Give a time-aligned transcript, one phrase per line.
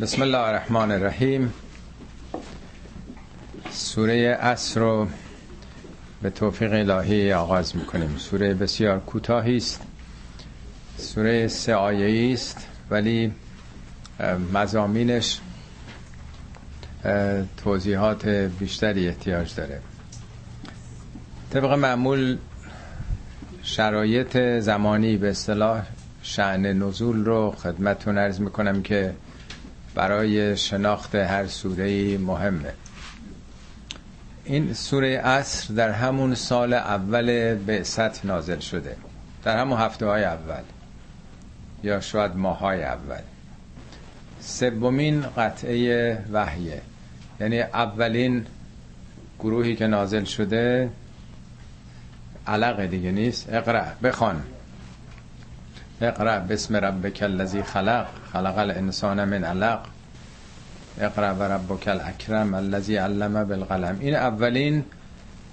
[0.00, 1.52] بسم الله الرحمن الرحیم
[3.70, 5.08] سوره اصر رو
[6.22, 8.16] به توفیق الهی آغاز می‌کنیم.
[8.18, 9.82] سوره بسیار کوتاهی است.
[10.98, 13.32] سوره سه آیه است ولی
[14.52, 15.40] مزامینش
[17.56, 19.80] توضیحات بیشتری احتیاج داره.
[21.52, 22.38] طبق معمول
[23.62, 25.82] شرایط زمانی به اصطلاح
[26.22, 29.14] شعن نزول رو خدمتتون عرض می‌کنم که
[29.94, 32.72] برای شناخت هر سوره مهمه.
[34.44, 38.96] این سوره اصر در همون سال اول بعثت نازل شده.
[39.44, 40.62] در همون هفته های اول
[41.82, 43.20] یا شاید ماه های اول.
[44.40, 46.80] سومین قطعه وحیه.
[47.40, 48.46] یعنی اولین
[49.38, 50.90] گروهی که نازل شده
[52.46, 53.52] علق دیگه نیست.
[53.52, 54.42] اقرأ بخوان.
[56.00, 58.06] اقرأ بسم ربک الذی خلق.
[58.34, 59.80] خلق الانسان من علق.
[61.00, 63.96] اقرأ و ربک الاکرم الذی علم بالقلم.
[64.00, 64.84] این اولین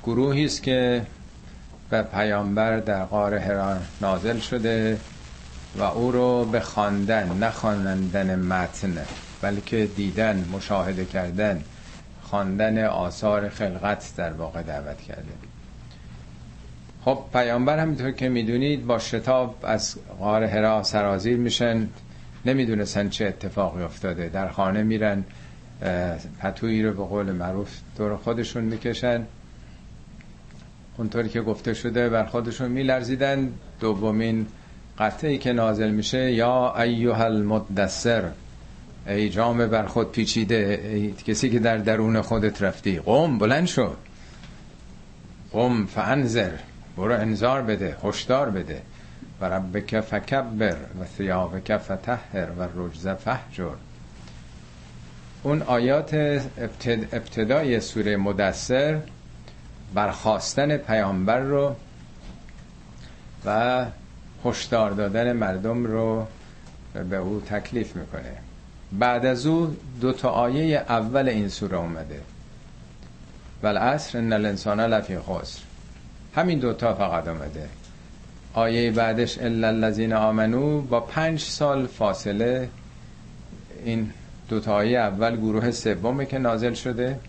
[0.03, 1.05] گروهی است که
[1.89, 4.99] به پیامبر در غار حرا نازل شده
[5.77, 8.97] و او رو به خواندن نه خواندن متن
[9.41, 11.63] بلکه دیدن مشاهده کردن
[12.23, 15.33] خواندن آثار خلقت در واقع دعوت کرده.
[17.05, 21.87] خب پیامبر همینطور که می‌دونید با شتاب از غار حرا سرازیر میشن.
[22.45, 24.29] نمی‌دونستن چه اتفاقی افتاده.
[24.29, 25.23] در خانه میرن
[26.39, 29.23] پتویی رو به قول معروف دور خودشون می‌کشن.
[30.97, 33.51] اونطوری که گفته شده بر خودشون میلرزیدن.
[33.79, 34.47] دومین
[34.99, 38.23] قطعی که نازل میشه یا ایوه المدثر
[39.07, 42.99] ای جام بر خود پیچیده ای کسی که در درون خودت رفتی.
[42.99, 43.93] قوم بلند شو.
[45.51, 46.51] قوم فانذر
[46.97, 48.81] برو انذار بده هشدار بده.
[49.41, 53.75] و ربک فکبر و ثیابک فتحر و رجز فهجر
[55.43, 56.13] اون آیات
[57.11, 58.99] ابتدای سوره مدثر
[59.93, 61.75] برخواستن پیامبر رو
[63.45, 63.85] و
[64.45, 66.27] هشدار دادن مردم رو
[67.09, 68.37] به او تکلیف می‌کنه.
[68.91, 72.21] بعد از او دو تا آیه اول این سوره اومده.
[73.63, 75.61] والعصر ان الانسان لفی خسر.
[76.35, 77.69] همین دوتا فقط آمده
[78.53, 82.69] آیه بعدش الا الذین آمنو با پنج سال فاصله.
[83.85, 84.11] این
[84.49, 87.19] دوتا آیه اول گروه سومه که نازل شده.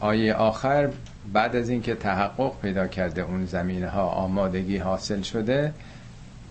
[0.00, 0.88] آیه آخر
[1.32, 5.72] بعد از اینکه تحقق پیدا کرده اون زمینه ها آمادگی حاصل شده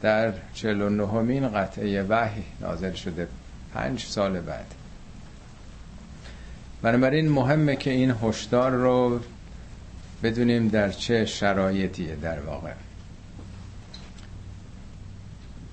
[0.02, 3.28] در 49 مین قطعه وحی نازل شده
[3.74, 4.74] پنج سال بعد.
[6.82, 9.20] بنابراین مهمه که این هشدار رو
[10.24, 12.72] بدونیم در چه شرایطیه در واقع.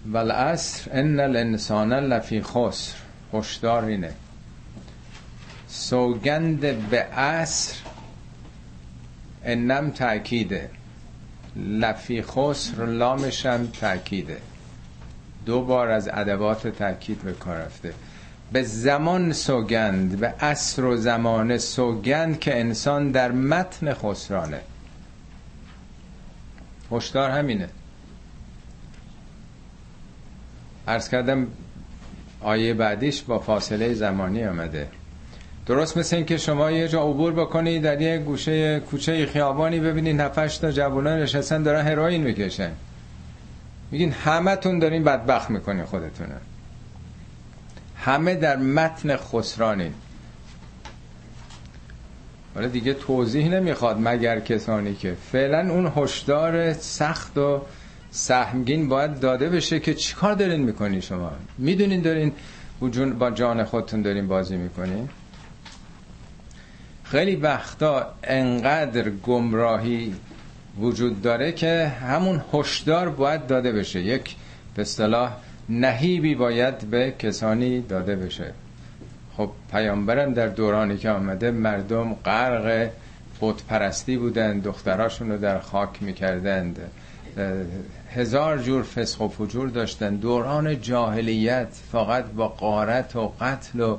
[0.06, 2.96] والعصر ان الانسان لفی خسر.
[3.34, 4.12] هشدار اینه.
[5.68, 7.74] سوگند به عصر
[9.44, 10.70] انم تأکیده.
[11.56, 14.38] لفی خسر لامش هم تأکیده.
[15.46, 17.94] دو بار از ادوات تأکید به کار رفته.
[18.52, 24.60] به زمان سوگند به عصر و زمان سوگند که انسان در متن خسرانه.
[26.92, 27.68] هشدار همینه.
[30.88, 31.46] ارز کردم
[32.40, 34.88] آیه بعدیش با فاصله زمانی آمده.
[35.66, 40.20] درست مثل این که شما یه جا عبور بکنید در یه گوشه کوچه خیابانی ببینید
[40.20, 42.70] نفش تا جوانان نشستن دارن هروئین می‌کشن.
[43.90, 46.34] میگین همه تون دارین بدبخت می‌کنین خودتونه
[47.96, 49.94] همه در متن خسرانین.
[52.54, 57.62] حالا دیگه توضیح نمی‌خواد مگر کسانی که فعلا اون هشدار سخت و
[58.14, 62.32] سهمگین باید داده بشه که چیکار دارین می‌کنین شما؟ می‌دونین دارین
[63.18, 65.08] با جان خودتون دارین بازی می‌کنین؟
[67.04, 70.14] خیلی وقتا انقدر گمراهی
[70.80, 74.00] وجود داره که همون هشدار باید داده بشه.
[74.00, 74.36] یک
[74.74, 75.32] به اصطلاح
[75.68, 78.52] نهیبی باید به کسانی داده بشه.
[79.36, 82.90] خب پیامبرم در دورانی که آمده مردم غرق
[83.40, 86.78] بت پرستی بودن دختراشون رو در خاک می‌کردند.
[88.14, 90.16] هزار جور فسق و فجور داشتن.
[90.16, 93.98] دوران جاهلیت فقط با قارت و قتل و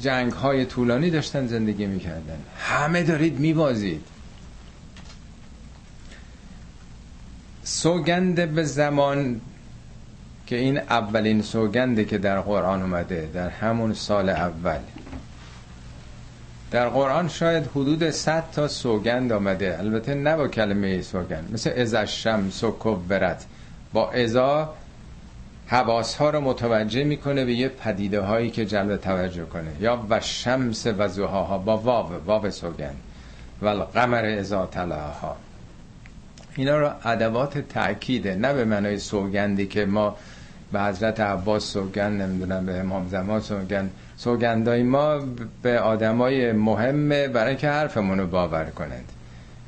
[0.00, 2.38] جنگ های طولانی داشتن زندگی می‌کردن.
[2.58, 4.04] همه دارید میبازید.
[7.64, 9.40] سوگند به زمان
[10.46, 14.78] که این اولین سوگنده که در قرآن اومده در همون سال اول.
[16.72, 19.78] در قرآن شاید حدود 100 تا سوگند آمده.
[19.78, 23.44] البته نه با کلمه سوگند مثل ازا شمس و کبرت.
[23.92, 24.74] با ازا
[25.66, 29.70] حواس ها رو متوجه می‌کنه به یه پدیده هایی که جلب توجه کنه.
[29.80, 32.96] یا و شمس و زهاها با واو واو سوگند.
[33.62, 35.36] و القمر ازا تلاها.
[36.56, 40.16] اینا رو ادوات تأکیده نه به معنای سوگندی که ما
[40.72, 43.90] به حضرت عباس سوگند نمی‌دونم به امام زمان سوگند
[44.24, 45.20] سوگندای ما
[45.62, 49.12] به آدمای مهمه برای که حرفمون رو باور کنند.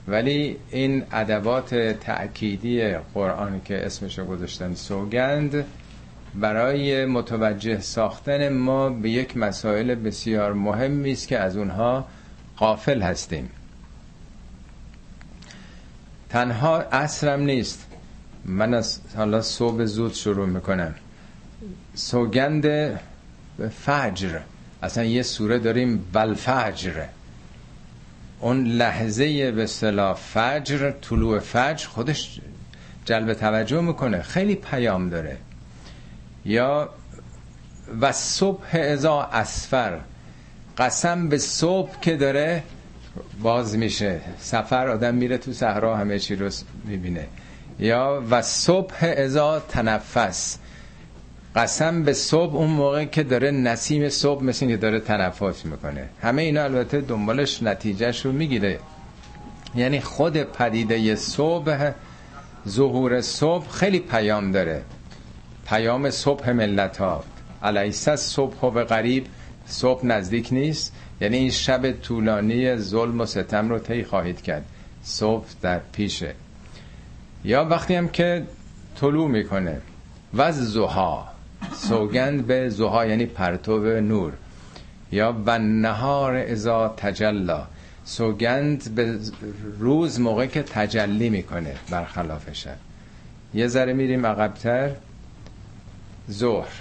[0.08, 5.64] ولی این ادوات تأکیدی قرآن که اسمشو گذاشتن سوگند
[6.34, 12.06] برای متوجه ساختن ما به یک مسائل بسیار مهمی است که از اونها
[12.56, 13.50] قافل هستیم.
[16.28, 17.86] تنها عصرم نیست.
[18.44, 20.94] من از حالا صبح زود شروع می‌کنم.
[21.94, 22.66] سوگند
[23.86, 24.38] فجر.
[24.82, 27.04] اصلا یه سوره داریم بلفجر
[28.40, 32.40] اون لحظه به صلاح فجر طلوع فجر خودش
[33.04, 34.22] جلب توجه می‌کنه.
[34.22, 35.36] خیلی پیام داره.
[36.44, 36.90] یا
[38.00, 40.00] و صبح ازا اسفر.
[40.78, 42.62] قسم به صبح که داره
[43.42, 44.20] باز میشه.
[44.38, 46.50] سفر آدم میره تو صحرا همه چی رو
[46.84, 47.26] می‌بینه.
[47.78, 50.58] یا و صبح ازا تنفس.
[51.56, 56.08] قسم به صبح اون موقع که داره نسیم صبح مثل که داره تنفس می‌کنه.
[56.22, 58.78] همه اینا البته دنبالش نتیجهش رو می‌گیره.
[59.74, 61.90] یعنی خود پدیده صبح
[62.68, 64.82] ظهور صبح خیلی پیام داره.
[65.66, 67.24] پیام صبح ملت ها
[67.62, 69.26] علیسه صبح و به غریب
[69.66, 70.92] صبح نزدیک نیست.
[71.20, 74.64] یعنی این شب طولانی ظلم و ستم رو طی خواهید کرد.
[75.02, 76.34] صبح در پیشه.
[77.44, 78.42] یا وقتی هم که
[79.00, 79.80] طلوع می‌کنه.
[80.34, 81.33] و زها
[81.72, 84.32] سوگند به زها یعنی پرتو نور.
[85.12, 87.66] یا و نهار ازا تجلا
[88.04, 89.18] سوگند به
[89.78, 92.76] روز موقع که تجلی می‌کنه برخلاف شب
[93.54, 94.90] یه ذره میریم عقبتر.
[96.30, 96.72] ظهر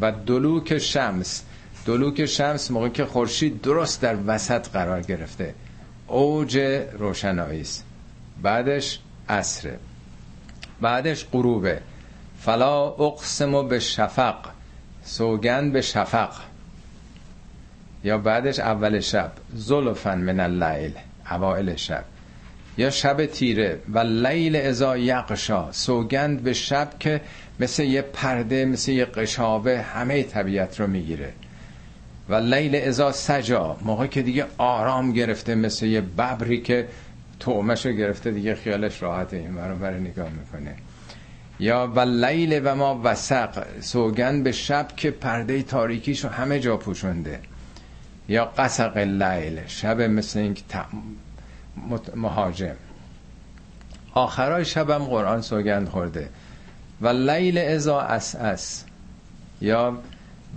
[0.00, 1.42] و دلوک شمس.
[1.86, 5.54] دلوک شمس موقع که خورشید درست در وسط قرار گرفته.
[6.06, 6.58] اوج
[6.98, 7.84] روشنایی است
[8.42, 9.78] بعدش عصره
[10.80, 11.80] بعدش غروبه.
[12.46, 14.36] فلا اقسم به شفق
[15.04, 16.30] سوگند به شفق.
[18.04, 20.92] یا بعدش اول شب زلفن من اللیل
[21.30, 22.04] اوائل شب.
[22.78, 27.20] یا شب تیره و لیل ازا یقشا سوگند به شب که
[27.60, 31.32] مثل یه پرده مثل یه قشابه همه طبیعت رو می‌گیره.
[32.28, 36.88] واللیل اذا سجی موقع که دیگه آرام گرفته مثل یه ببری که
[37.40, 40.74] طعمه‌ش رو گرفته دیگه خیالش راحته این برای نگاه می‌کنه.
[41.58, 47.40] یا واللیل و ما وسق سوگند به شب که پرده تاریکیش رو همه جا پوشونده.
[48.28, 50.56] یا غسق اللیل شب مثل این
[52.14, 52.76] مهاجم.
[54.14, 56.28] آخرای شبم قرآن سوگند خورده.
[57.00, 58.84] واللیل اذا عسعس
[59.60, 59.98] یا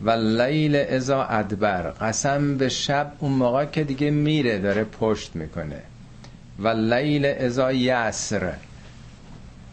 [0.04, 1.82] و لیل ازا ادبر.
[1.82, 5.82] قسم به شب اون موقع که دیگه میره داره پشت می‌کنه.
[6.60, 8.54] و لیل ازا یسر.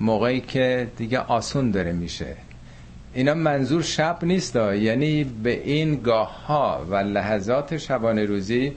[0.01, 2.37] موقعی که دیگه آسون داره میشه.
[3.15, 8.73] اینا منظور شب نیست یعنی به این گاه ها و لحظات شبانه روزی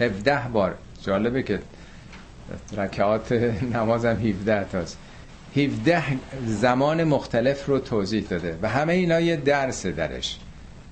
[0.00, 0.74] 17 بار.
[1.02, 1.60] جالبه که
[2.76, 3.32] رکعات
[3.72, 4.98] نمازم 17 تاست.
[5.56, 6.02] 17
[6.46, 10.38] زمان مختلف رو توضیح داده و همه اینا یه درس درش.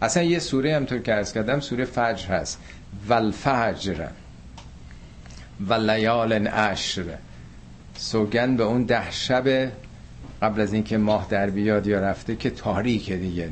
[0.03, 2.61] اصلا یه سوره هم طور که ارز کردم سوره فجر هست.
[3.09, 4.07] والفجر
[5.69, 7.05] و لیال عشر.
[7.97, 9.73] سوگن به اون ده شب
[10.43, 13.49] قبل از اینکه ماه در بیاد یا رفته که تاریکه دیگه.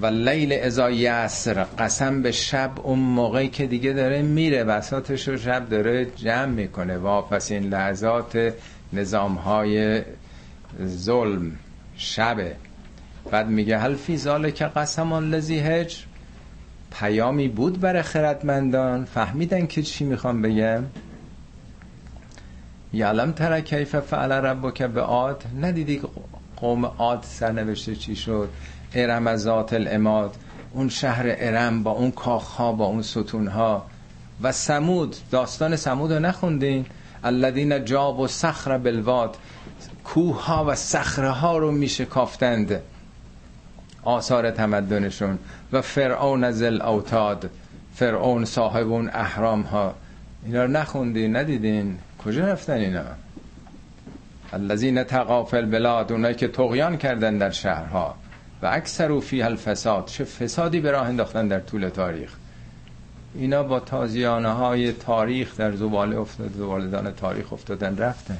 [0.00, 4.64] و لیل ازا یسر قسم به شب اون موقعی که دیگه داره میره.
[4.64, 6.96] بساتش رو شب داره جمع می‌کنه.
[6.96, 8.54] واپس این لحظات
[8.92, 10.02] نظام های
[10.86, 11.52] ظلم
[11.96, 12.56] شبه
[13.30, 14.18] بعد میگه هل فی
[14.52, 15.96] که قسم لذی هجر؟
[17.00, 19.04] پیامی بود برای خردمندان.
[19.04, 20.82] فهمیدن که چی می‌خوام بگم؟
[22.92, 26.02] یعلم تر کیف فعل ربک به عاد؟ ندیدی
[26.56, 28.48] قوم عاد سرنوشته چی شد؟
[28.94, 30.36] ارم ذات الاماد
[30.72, 33.86] اون شهر ارم با اون کاخها با اون ستونها.
[34.42, 36.86] و سمود داستان سمود رو نخوندین؟
[37.24, 39.36] الذین جاب و صخر بلواد
[40.04, 42.80] کوه و صخره ها رو میشه کافتند.
[44.02, 45.38] آثار تمدنشون.
[45.72, 47.50] و فرعون زل اوتاد
[47.94, 49.94] فرعون صاحب اون احرام ها
[50.46, 53.04] اینا رو نخوندین؟ ندیدین؟ کجا رفتن اینا؟
[54.52, 58.14] الذین تقافل بلاد اونایی که تقیان کردن در شهرها.
[58.62, 60.06] و اکثر فیها الفساد.
[60.06, 62.32] چه فسادی به راه انداختن در طول تاریخ.
[63.34, 68.38] اینا با تازیانه های تاریخ در زباله افتاد زبالدان تاریخ افتادن رفتن.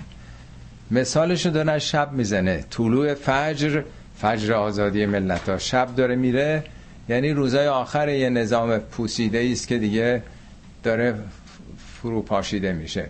[0.91, 2.65] مثالشو داره شب می‌زنه.
[2.71, 3.83] طلوع فجر
[4.17, 6.65] فجر آزادی ملت ها شب داره میره
[7.09, 10.23] یعنی روزای آخر یه نظام پوسیده است که دیگه
[10.83, 11.15] داره
[12.03, 13.09] فروپاشیده میشه.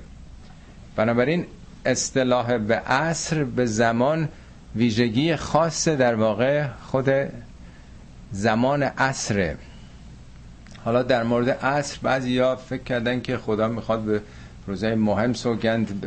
[0.96, 1.46] بنابراین
[1.86, 4.28] اصطلاح به عصر به زمان
[4.76, 7.10] ویژگی خاص در واقع خود
[8.32, 9.56] زمان عصره.
[10.84, 14.20] حالا در مورد عصر بعضی ها فکر کردن که خدا می‌خواد به
[14.66, 16.06] روزای مهم سوگند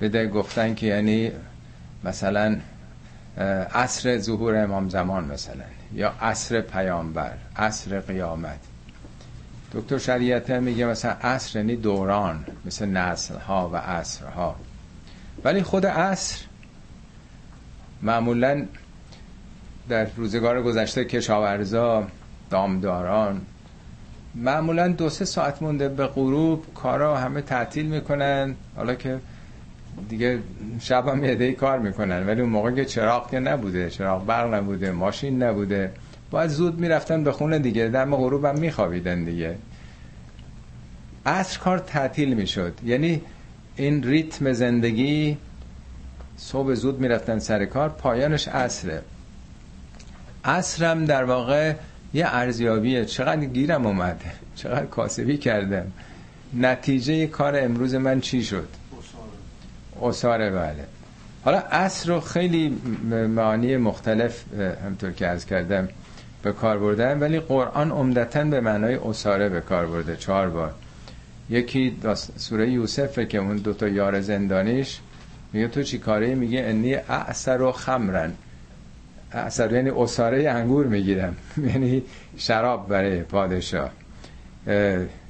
[0.00, 1.32] بده گفتن که یعنی
[2.04, 2.56] مثلا
[3.74, 8.58] عصر ظهور امام زمان مثلا یا عصر پیامبر عصر قیامت.
[9.72, 14.56] دکتر شریعته میگه مثلا عصر یعنی دوران مثل نسل ها و عصر ها
[15.44, 16.44] ولی خود عصر
[18.02, 18.66] معمولا
[19.88, 22.06] در روزگار گذشته کشاورزا
[22.50, 23.40] دامداران
[24.36, 28.54] معمولا دو سه ساعت مونده به غروب کارا همه تعطیل می‌کنن.
[28.76, 29.18] حالا که
[30.08, 30.38] دیگه
[30.80, 35.42] شب هم یه کار می‌کنن ولی اون موقع که چراغ نبوده چراغ برق نبوده ماشین
[35.42, 35.92] نبوده.
[36.30, 39.56] باید زود می‌رفتن به خونه دیگه دم غروب هم میخوابیدن دیگه.
[41.26, 42.74] عصر کار تعطیل می‌شد.
[42.84, 43.22] یعنی
[43.76, 45.36] این ریتم زندگی
[46.36, 49.02] صبح زود می‌رفتن سر کار پایانش عصره.
[50.44, 51.74] عصرم در واقع
[52.14, 53.04] یه ارزیابیه.
[53.04, 55.92] چقدر گیرم اومده چقدر کاسبی کردم.
[56.54, 58.68] نتیجه کار امروز من چی شد؟
[60.02, 60.84] اصاره بله.
[61.44, 62.68] حالا عصر رو خیلی
[63.28, 64.44] معانی مختلف
[64.84, 65.88] همطور که از کردم
[66.46, 70.16] به کار بردن ولی قرآن عمدتا به معنای اصاره به کار برده.
[70.16, 70.72] چهار بار.
[71.50, 71.96] یکی
[72.36, 75.00] سوره یوسف که اون دوتا یار زندانیش
[75.52, 78.32] میگه تو چی کاره میگه انی اعصر و خمرن.
[79.32, 81.36] اعصر یعنی اصاره انگور می‌گیرم.
[81.68, 82.02] یعنی
[82.36, 83.90] شراب برای پادشاه.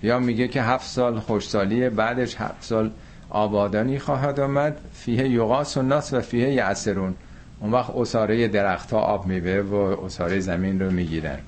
[0.02, 2.90] یا میگه که هفت سال خوشسالی بعدش هفت سال
[3.30, 4.76] آبادانی خواهد آمد.
[4.94, 7.14] فیه یغاس و ناس و فیه یعصرون
[7.60, 11.38] اون وقت اصاره درخت ها آب میبه و اصاره زمین رو می‌گیرن.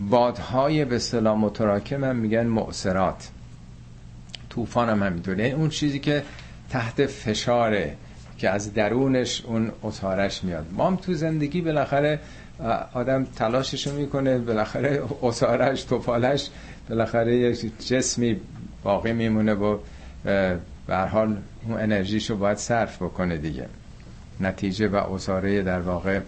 [0.00, 3.28] بادهای به اصطلاح متراکم هم میگن معصرات
[4.50, 6.22] طوفان هم همینطوره اون چیزی که
[6.70, 7.96] تحت فشاره
[8.38, 10.66] که از درونش اون اصارش میاد.
[10.72, 12.18] ما هم تو زندگی بالاخره
[12.94, 16.50] آدم تلاششو می‌کنه بالاخره اصارش توفالش
[16.88, 18.40] بالاخره یک جسمی
[18.82, 19.78] باقی میمونه و
[20.86, 21.36] به حال
[21.68, 23.66] اون انرژیشو باید صرف بکنه دیگه.
[24.40, 26.20] نتیجه و اصاره در واقع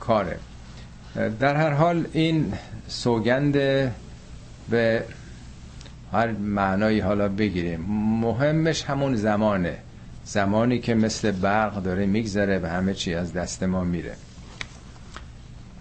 [0.00, 0.38] کاره.
[1.40, 2.52] در هر حال این
[2.88, 3.52] سوگند
[4.70, 5.04] به
[6.12, 7.80] هر معنایی حالا بگیریم.
[8.20, 9.76] مهمش همون زمانه.
[10.24, 14.14] زمانی که مثل برق داره میگذره و همه چی از دست ما میره.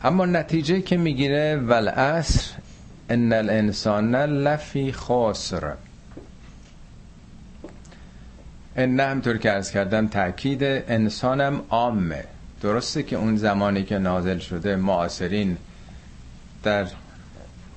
[0.04, 2.52] اما نتیجه که می‌گیره والعصر
[3.10, 5.74] ان الانسان لفی خاسر
[8.76, 12.24] ان همطور که ارز کردم تاکید انسانم عامه.
[12.62, 15.58] درسته که اون زمانی که نازل شده معاصرین
[16.64, 16.88] در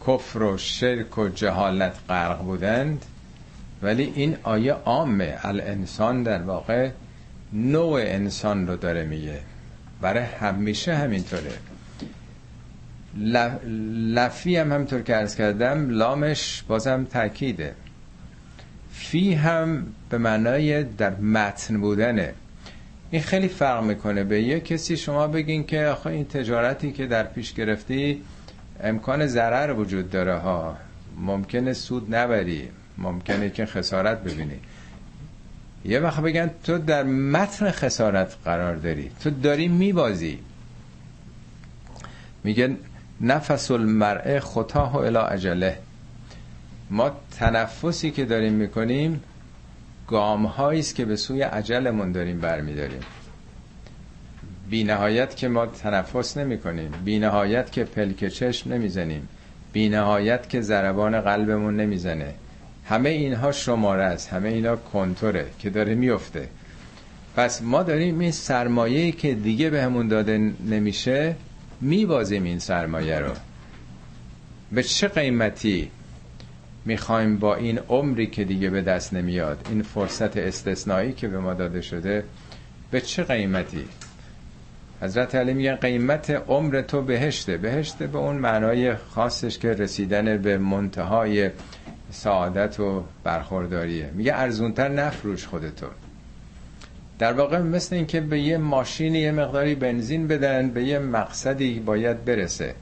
[0.06, 3.04] کفر و شرک و جهالت غرق بودند
[3.82, 5.38] ولی این آیه عامه.
[5.42, 6.90] الانسان در واقع
[7.52, 9.38] نوع انسان رو داره میگه.
[10.00, 11.52] برای همیشه همینطوره.
[14.14, 17.74] لفی هم همطور که ارز کردم لامش بازم تاکیده
[18.92, 22.34] فی هم به معنای در متن بودنه.
[23.10, 24.24] این خیلی فرق می‌کنه.
[24.24, 28.22] به یه کسی شما بگین که آخه این تجارتی که در پیش گرفتی
[28.80, 30.76] امکان ضرر وجود داره ها.
[31.18, 32.68] ممکنه سود نبری.
[32.98, 34.60] ممکنه که خسارت ببینی.
[35.84, 39.10] یه وقت بگن تو در متن خسارت قرار داری.
[39.22, 40.38] تو داری میبازی.
[42.44, 42.76] میگه
[43.20, 45.78] نفس المرء خطاه الی اجله.
[46.90, 49.22] ما تنفسی که داریم می‌کنیم
[50.08, 53.00] گام است که به سوی عجلمون داریم برمیداریم.
[54.70, 59.28] بی نهایت که ما تنفس نمی کنیم بی نهایت که پلک چشم نمی‌زنیم.
[59.72, 62.34] بی نهایت که ضربان قلبمون نمی‌زنه.
[62.88, 64.28] همه اینها شماره است.
[64.28, 66.48] همه اینا کنتوره که داره میفته
[67.36, 71.36] پس ما داریم این سرمایه که دیگه بهمون داده نمیشه
[71.80, 73.32] میبازیم این سرمایه رو.
[74.72, 75.90] به چه قیمتی؟
[76.84, 81.54] می‌خوایم با این عمری که دیگه به دست نمیاد این فرصت استثنایی که به ما
[81.54, 82.24] داده شده
[82.90, 83.84] به چه قیمتی؟
[85.02, 87.56] حضرت علی میگن قیمت عمر تو بهشته.
[87.56, 91.50] بهشته به اون معنای خاصش که رسیدن به منتهای
[92.10, 94.10] سعادت و برخورداریه.
[94.14, 95.86] میگه ارزونتر نفروش خودتو
[97.18, 102.24] در واقع مثل اینکه به یه ماشینی یه مقداری بنزین بدن به یه مقصدی باید
[102.24, 102.74] برسه.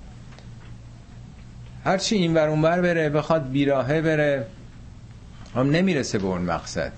[1.85, 4.47] هرچی این ور بره بخواد بیراهه بره.
[5.55, 6.93] هم نمی‌رسه به اون مقصد.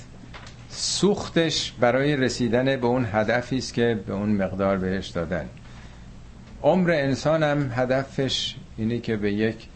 [0.70, 5.48] سوختش برای رسیدن به اون هدفی است که به اون مقدار بهش دادن.
[6.62, 9.68] عمر انسان هم هدفش اینه که به یک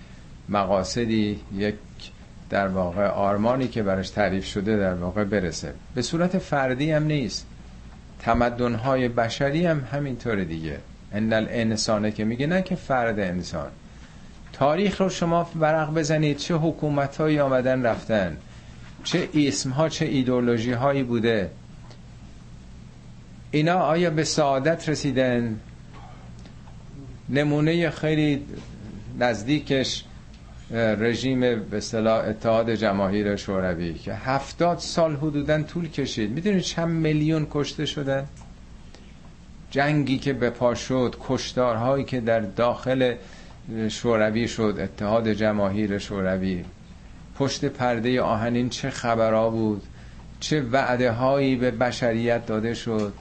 [0.49, 1.75] مقاصدی یک
[2.51, 5.75] در واقع آرمانی که براش تعریف شده در واقع برسه.
[5.95, 7.47] به صورت فردی هم نیست.
[8.21, 10.79] تمدنهای بشری هم همینطور دیگه.
[11.13, 13.71] ان الانسانه که میگه نه که فرد انسان.
[14.59, 18.37] تاریخ رو شما ورق بزنید چه حکومت هایی آمدن رفتن
[19.05, 21.51] چه اسم ها چه ایدولوژی هایی بوده.
[23.51, 25.61] اینا آیا به سعادت رسیدن؟
[27.29, 28.43] نمونه خیلی
[29.19, 30.05] نزدیکش
[30.71, 36.31] رژیم به اصطلاح اتحاد جماهیر شوروی که هفتاد سال حدودا طول کشید.
[36.31, 38.27] می‌دونید چند میلیون کشته شدن؟
[39.71, 43.15] جنگی که به پا شد کشتارهایی که در داخل
[43.89, 46.65] شوروی شد اتحاد جماهیر شوروی.
[47.39, 49.83] پشت پرده آهنین چه خبرها بود؟
[50.41, 53.13] چه وعده هایی به بشریت داده شد؟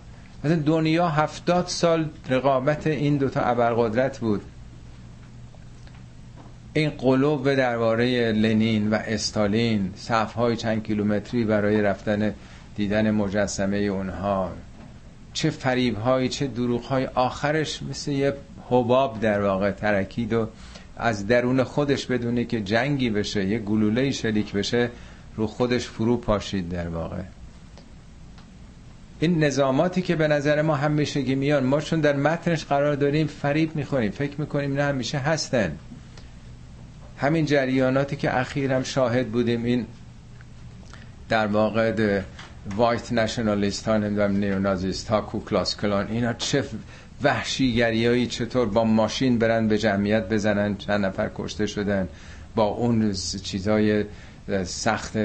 [0.43, 4.41] مثلا دنیا هفتاد سال رقابت این دوتا ابرقدرت بود.
[6.73, 12.33] این قلوب درباره لنین و استالین صفهای چند کیلومتری برای رفتن
[12.75, 14.51] دیدن مجسمه اونها.
[15.33, 18.33] چه فریب های چه دروغ های آخرش مثل یه
[18.69, 20.47] حباب در واقع ترکید و
[20.97, 24.89] از درون خودش بدونه که جنگی بشه یه گلوله شلیک بشه
[25.35, 27.21] رو خودش فرو پاشید در واقع.
[29.19, 33.75] این نظاماتی که به نظر ما همیشه میان ما چون در متنش قرار داریم فریب
[33.75, 35.77] می‌خوریم فکر می‌کنیم نه همیشه هستن.
[37.17, 39.85] همین جریاناتی که اخیر هم شاهد بودیم این
[41.29, 42.21] در واقع
[42.75, 46.63] وایت نشنالیست ها نمی‌دونم نیونازیست ها کوکلاس کلان اینا چه
[47.23, 52.07] وحشیگریایی چطور با ماشین برن به جمعیت بزنن چند نفر کشته شدن
[52.55, 54.05] با اون چیزای
[54.63, 55.17] سخت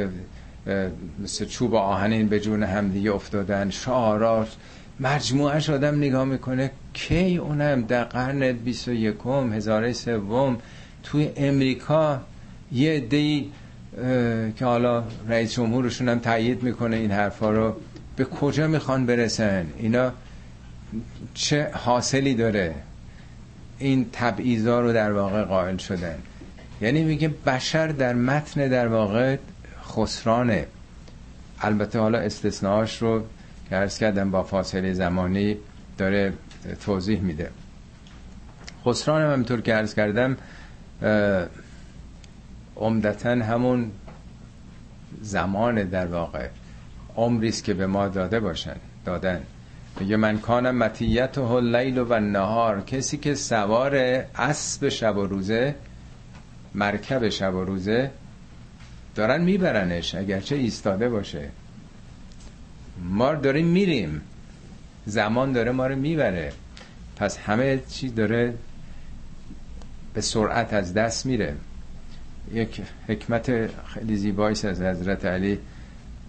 [1.22, 3.70] مثل چوب آهنین به جون همدیگه افتادن.
[3.70, 4.56] شعارات
[5.00, 9.14] مجموعه آدم نگاه می‌کنه کی اونم در قرن 21
[9.52, 10.58] هزاره سوم
[11.02, 12.20] توی امریکا
[12.72, 13.50] یه دی
[14.56, 17.76] که حالا رئیس جمهورشون هم تایید می‌کنه این حرفا رو
[18.16, 20.12] به کجا می‌خوان برسن؟ اینا
[21.34, 22.74] چه حاصلی داره
[23.78, 26.18] این تبعیضا رو در واقع قائل شدن.
[26.80, 29.36] یعنی میگه بشر در متن در واقع
[29.84, 30.66] خسرانه.
[31.60, 33.24] البته حالا استثناش رو
[33.68, 35.56] که ارز کردم با فاصله زمانی
[35.98, 36.32] داره
[36.84, 37.50] توضیح میده.
[38.86, 40.36] خسران هم همینطور که ارز کردم
[42.76, 43.90] عمدتا همون
[45.22, 46.48] زمان در واقع
[47.16, 49.42] عمریست که به ما داده باشن دادن.
[50.00, 53.94] میگه من کانم متیت و لیل و نهار کسی که سوار
[54.34, 55.74] اسب شب و روزه
[56.74, 58.10] مرکب شب و روزه
[59.14, 61.48] دارن میبرنش اگرچه ایستاده باشه.
[63.02, 64.20] ما داریم میریم.
[65.06, 66.52] زمان داره ما رو می‌بره.
[67.16, 68.54] پس همه چی داره
[70.14, 71.54] به سرعت از دست میره.
[72.52, 75.58] یک حکمت خیلی زیباییست از حضرت علی.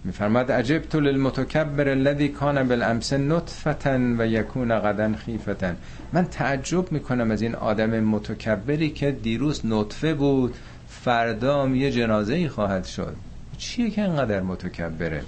[0.04, 5.72] میفرماد عجب تو للمتکبر الذی کان بالامس نطفتا و یکون غدا خیفتا
[6.12, 10.54] من تعجب می‌کنم از این آدم متکبری که دیروز نطفه بود
[10.88, 13.16] فردام یه جنازه ای خواهد شد.
[13.58, 15.22] چیه که انقدر متکبره؟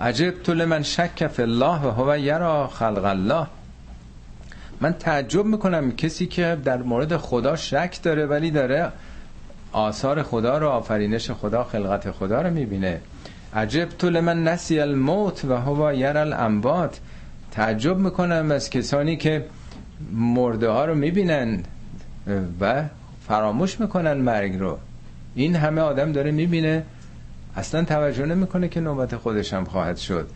[0.00, 3.46] عجب تو لمن شک فی الله و هو یرا خلق الله.
[4.80, 8.92] من تعجب می‌کنم کسی که در مورد خدا شک داره ولی داره
[9.72, 13.00] آثار خدا رو آفرینش خدا خلقت خدا رو می‌بینه.
[13.54, 17.00] عجب تو لمن نسی الموت و هوا یر الانبات
[17.50, 19.44] تعجب می‌کنم از کسانی که
[20.12, 21.62] مرده ها رو می‌بینن
[22.60, 22.84] و
[23.28, 24.78] فراموش می‌کنن مرگ رو.
[25.34, 26.82] این همه آدم داره می‌بینه.
[27.56, 30.28] اصلا توجه نمی‌کنه که نوبت خودش هم خواهد شد.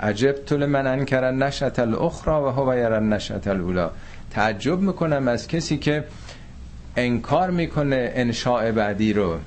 [0.00, 3.90] عجب طول من انکر نشت الاخرى و هو یر نشت الاولا
[4.30, 6.04] تعجب می‌کنم از کسی که
[6.96, 9.38] انکار می‌کنه انشاء بعدی رو.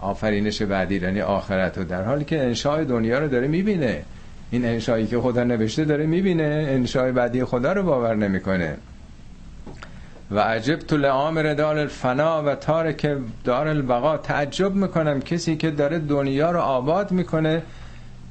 [0.00, 1.84] آفرینش بعدی یعنی آخرت رو.
[1.84, 4.02] در حالی که انشاء دنیا رو داره می‌بینه.
[4.50, 6.66] این انشایی که خدا نوشته داره می‌بینه.
[6.68, 8.76] انشاء بعدی خدا رو باور نمی‌کنه.
[10.30, 14.16] و عجب تو لعامر دار الفنا و تارک دار البقا.
[14.16, 17.62] تعجب می‌کنم کسی که داره دنیا رو آباد می‌کنه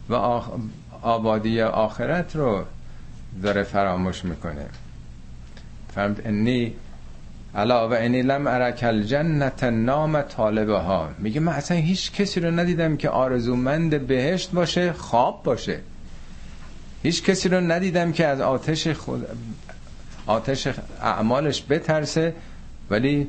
[0.10, 0.42] و
[1.02, 2.64] آبادی آخرت رو
[3.44, 4.66] داره فراموش می‌کنه.
[5.96, 6.74] فهمت انی
[7.58, 12.98] علا و انی لم ارک الجنت نام ها میگه من اصلا هیچ کسی رو ندیدم
[12.98, 15.80] که آرزومند بهشت باشه خواب باشه.
[17.04, 19.28] هیچ کسی رو ندیدم که از آتش خود
[20.28, 20.68] آتش
[21.02, 22.34] اعمالش بترسه
[22.90, 23.28] ولی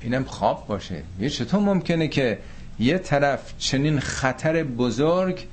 [0.00, 1.02] اینم خواب باشه.
[1.20, 2.38] یه چطور ممکنه که
[2.78, 5.46] یه طرف چنین خطر بزرگ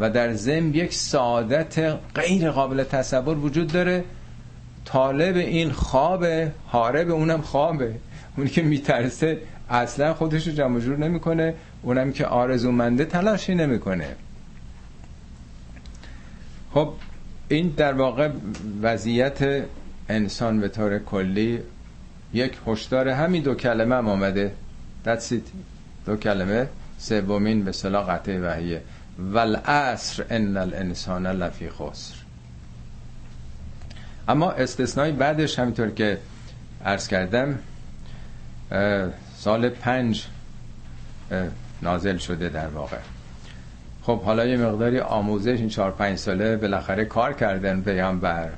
[0.00, 4.04] و در ضمن یک سعادت غیر قابل تصور وجود داره
[4.84, 7.94] طالب این خوابه حارب اونم خوابه.
[8.36, 9.38] اونی که میترسه
[9.70, 14.16] اصلا خودش رو جمع جور نمی‌کنه اونم که آرزومنده تلاشی نمی‌کنه.
[16.74, 16.92] خب
[17.48, 18.30] این در واقع
[18.82, 19.64] وضعیت
[20.08, 21.60] انسان به طور کلی
[22.32, 24.52] یک هشدار همین دو کلمه هم آمده.
[25.06, 25.34] That's
[26.06, 28.82] دو کلمه سومین به صلاح قطع وحیه.
[29.18, 32.14] والعصر ان الانسان لفی خسر.
[34.28, 36.18] اما استثنای بعدش همینطور که
[36.84, 37.58] عرض کردم
[39.36, 40.26] سال پنج
[41.82, 42.96] نازل شده در واقع.
[44.02, 48.48] خب حالا یه مقداری آموزش این چهار پنج ساله بالاخره کار کردن پیامبر.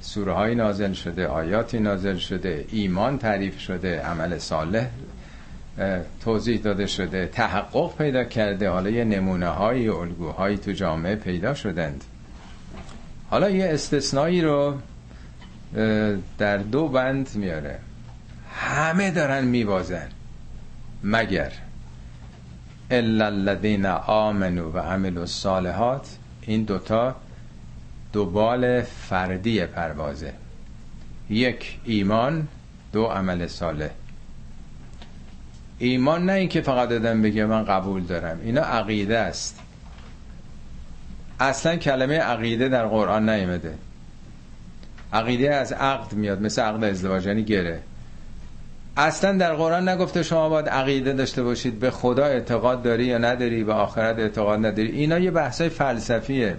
[0.00, 4.86] سوره های نازل شده آیاتی نازل شده ایمان تعریف شده عمل صالح
[6.24, 8.70] توضیح داده شده تحقق پیدا کرده.
[8.70, 12.04] حالا یه نمونه های الگوهایی تو جامعه پیدا شدند.
[13.30, 14.74] حالا یه استثنایی رو
[16.38, 17.78] در دو بند میاره.
[18.54, 20.08] همه دارن میبازن.
[21.04, 21.52] مگر
[22.90, 27.16] الا الذین آمنو و عملوا الصالحات این دوتا
[28.12, 30.32] دوبال فردی پروازه.
[31.30, 32.48] یک ایمان
[32.92, 33.90] دو عمل صالح.
[35.78, 38.40] ایمان نه اینکه فقط دادم بگه من قبول دارم.
[38.42, 39.60] اینا عقیده است.
[41.40, 43.74] اصلا کلمه عقیده در قرآن نیمده
[45.12, 47.80] عقیده از عقد میاد مثل عقد ازدواج یعنی گره.
[48.96, 53.64] اصلا در قرآن نگفته شما باید عقیده داشته باشید به خدا اعتقاد داری یا نداری
[53.64, 54.88] به آخرت اعتقاد نداری.
[54.88, 56.56] اینا یه بحثای فلسفیه.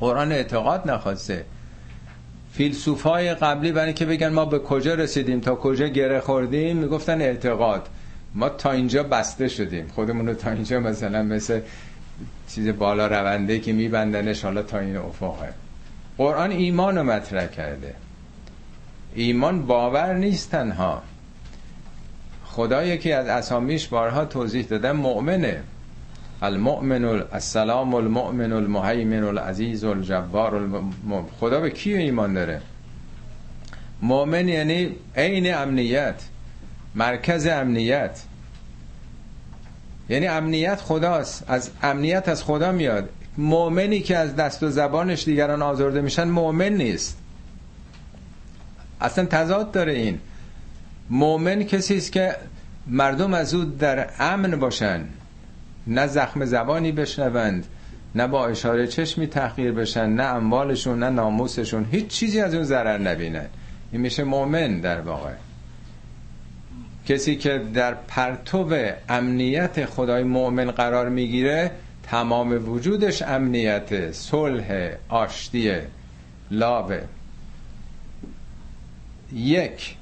[0.00, 1.44] قرآن اعتقاد نخواسته.
[2.52, 7.88] فیلسوفای قبلی برای که بگن ما به کجا رسیدیم تا کجا گره خوردیم می‌گفتن اعتقاد.
[8.34, 9.88] ما تا اینجا بسته شدیم.
[9.94, 11.60] خودمون رو تا اینجا مثلا مثل
[12.48, 15.48] چیز بالا رونده که میبندنش حالا تا این افاقه
[16.18, 17.94] قرآن ایمان رو مطرح کرده.
[19.14, 21.02] ایمان باور نیست تنها.
[22.44, 25.62] خدا یکی از اسامیش بارها توضیح داده مؤمنه.
[26.42, 30.92] المؤمن السلام المؤمن المهیمن العزیز الجبار الم...
[31.40, 32.60] خدا به کی ایمان داره؟
[34.02, 36.22] مؤمن یعنی عین امنیت
[36.94, 38.22] مرکز امنیت.
[40.08, 41.44] یعنی امنیت خداست.
[41.48, 43.08] از امنیت از خدا میاد.
[43.38, 47.18] مؤمنی که از دست و زبانش دیگران آزرده میشن مؤمن نیست.
[49.00, 50.18] اصلا تضاد داره این.
[51.10, 52.36] مؤمن کسی است که
[52.86, 55.04] مردم از او در امن باشن
[55.86, 57.66] نه زخم زبانی بشنوند
[58.14, 62.98] نه با اشاره چشمی تحقیر بشن نه اموالشون نه ناموسشون هیچ چیزی از اون ضرر
[62.98, 63.46] نبینن
[63.92, 65.32] این میشه مؤمن در واقع.
[67.06, 68.74] کسی که در پرتو
[69.08, 71.70] امنیت خدای مؤمن قرار می‌گیره
[72.10, 75.72] تمام وجودش امنیت صلح آشتی
[76.50, 77.02] لاوه
[79.32, 79.96] یک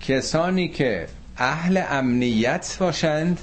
[0.00, 3.40] کسانی که اهل امنیت باشند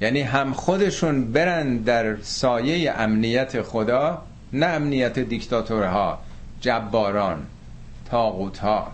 [0.00, 6.18] یعنی هم خودشون برن در سایه امنیت خدا نه امنیت دیکتاتورها
[6.60, 7.46] جباران
[8.62, 8.92] ها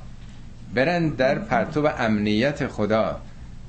[0.75, 3.21] برن در پرتو امنیت خدا.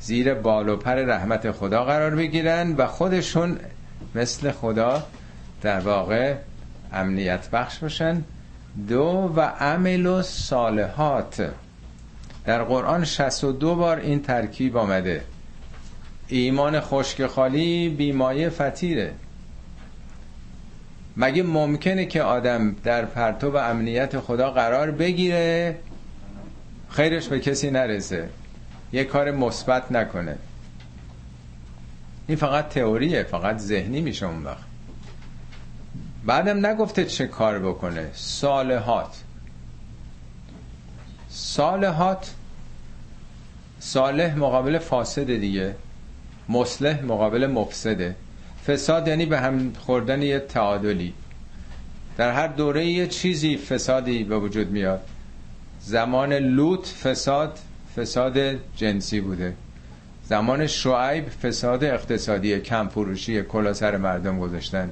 [0.03, 3.59] زیر بال و پر رحمت خدا قرار بگیرن و خودشون
[4.15, 5.03] مثل خدا
[5.61, 6.35] در واقع
[6.93, 8.23] امنیت بخش باشن.
[8.87, 11.51] دو و عمل و صالحات.
[12.45, 15.21] در قرآن 62 بار این ترکیب آمده.
[16.27, 19.13] ایمان خشک خالی بیمایه فتیره
[21.17, 25.75] مگه ممکنه که آدم در پرتو و امنیت خدا قرار بگیره؟
[26.89, 28.29] خیرش به کسی نرسه.
[28.93, 30.37] یه کار مثبت نکنه.
[32.27, 34.63] این فقط تئوریه فقط ذهنی میشه اون وقت.
[36.25, 38.09] بعدم نگفته چه کار بکنه.
[38.13, 39.23] صالحات.
[41.29, 42.33] صالحات
[43.79, 45.75] صالح مقابل فاسد دیگه.
[46.49, 48.15] مصلح مقابل مفسده
[48.67, 51.13] فساد یعنی به هم خوردن یه تعادلی.
[52.17, 55.01] در هر دوره یه چیزی فسادی به وجود میاد.
[55.79, 57.59] زمان لوط فساد
[57.95, 58.37] فساد
[58.75, 59.53] جنسی بوده.
[60.25, 64.91] زمان شعیب فساد اقتصادی کم فروشی کلا سر مردم گذاشتن.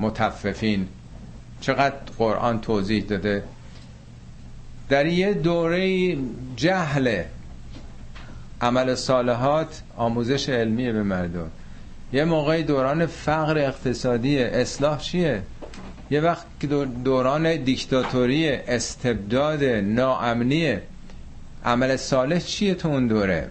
[0.00, 0.88] متففین.
[1.60, 3.42] چقدر قرآن توضیح داده.
[4.88, 6.16] در یه دوره
[6.56, 7.22] جهل
[8.60, 11.50] عمل صالحات آموزش علمی به مردم.
[12.12, 15.42] یه موقعی دوران فقر اقتصادی اصلاح چیه؟
[16.10, 16.46] یه وقت
[17.04, 20.82] دوران دیکتاتوری استبداد ناامنیه.
[21.64, 23.50] عمل صالح چیه تو اون دوره؟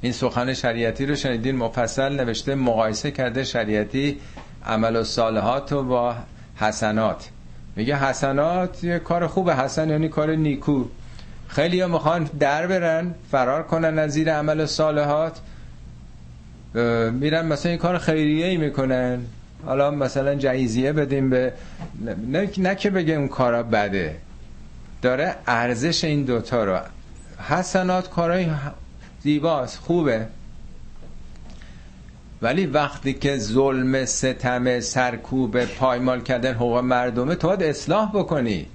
[0.00, 4.18] این سخن شریعتی رو شنیدین مفصل نوشته مقایسه کرده شریعتی
[4.66, 6.16] عمل و صالحات و با
[6.56, 7.28] حسنات.
[7.76, 10.84] میگه حسنات یه کار خوبه حسن یعنی کار نیکو.
[11.48, 15.40] خیلی ها می‌خوان در برن فرار کنن از زیر عمل صالحات.
[17.12, 19.20] میرن مثلا این کار خیریه ای می‌کنن.
[19.66, 21.52] حالا مثلا جایزیه بدیم به
[22.28, 24.16] نه, نه که بگه اون کارا بده.
[25.02, 26.78] داره ارزش این دوتا رو.
[27.48, 28.46] حسنات کارای
[29.22, 30.26] زیباست خوبه.
[32.42, 38.66] ولی وقتی که ظلم ستم سرکوب پایمال کردن حقوق مردمه تو باید اصلاح بکنی.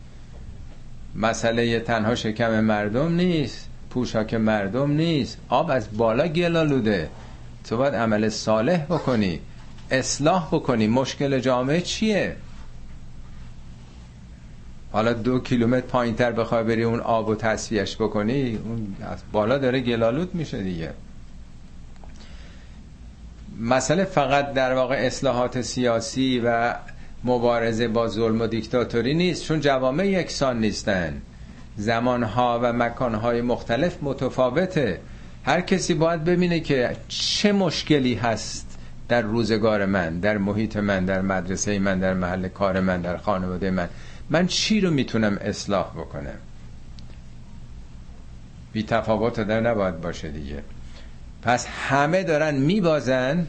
[1.16, 5.38] مسئله تنها شکم مردم نیست پوشاک مردم نیست.
[5.50, 7.10] آب از بالا گلالوده
[7.70, 9.40] تو باید عمل صالح بکنی.
[9.92, 10.88] اصلاح بکنی.
[10.88, 12.36] مشکل جامعه چیه؟
[14.92, 19.58] حالا دو کیلومتر پایین تر بخوای بری اون آب و تصفیهش بکنی اون از بالا
[19.58, 20.90] داره گلالود میشه دیگه.
[23.60, 26.76] مسئله فقط در واقع اصلاحات سیاسی و
[27.24, 31.22] مبارزه با ظلم و دیکتاتوری نیست چون جوامع یکسان نیستن.
[31.78, 35.00] زمانها و مکانهای مختلف متفاوته.
[35.46, 38.78] هر کسی باید ببینه که چه مشکلی هست
[39.10, 43.72] در روزگار من در محیط من در مدرسه من در محل کار من در خانواده
[43.72, 43.90] من.
[44.30, 46.38] من چی رو می‌تونم اصلاح بکنم؟
[48.74, 50.64] بی تفاوت در نباید باشه دیگه.
[51.42, 53.48] پس همه دارن میبازن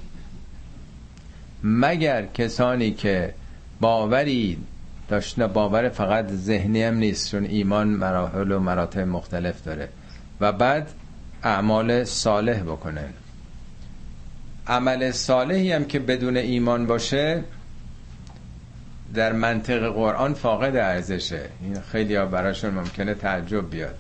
[1.64, 3.35] مگر کسانی که
[3.80, 4.58] باوری
[5.08, 9.88] داشتن باور فقط ذهنی هم نیست چون ایمان مراحل و مراتب مختلف داره.
[10.40, 10.90] و بعد
[11.42, 13.12] اعمال صالح بکنن.
[14.66, 17.44] عمل صالحی هم که بدون ایمان باشه
[19.14, 21.42] در منطق قرآن فاقد ارزشه.
[21.62, 23.94] این خیلی ها براشون ممکنه تعجب بیاد.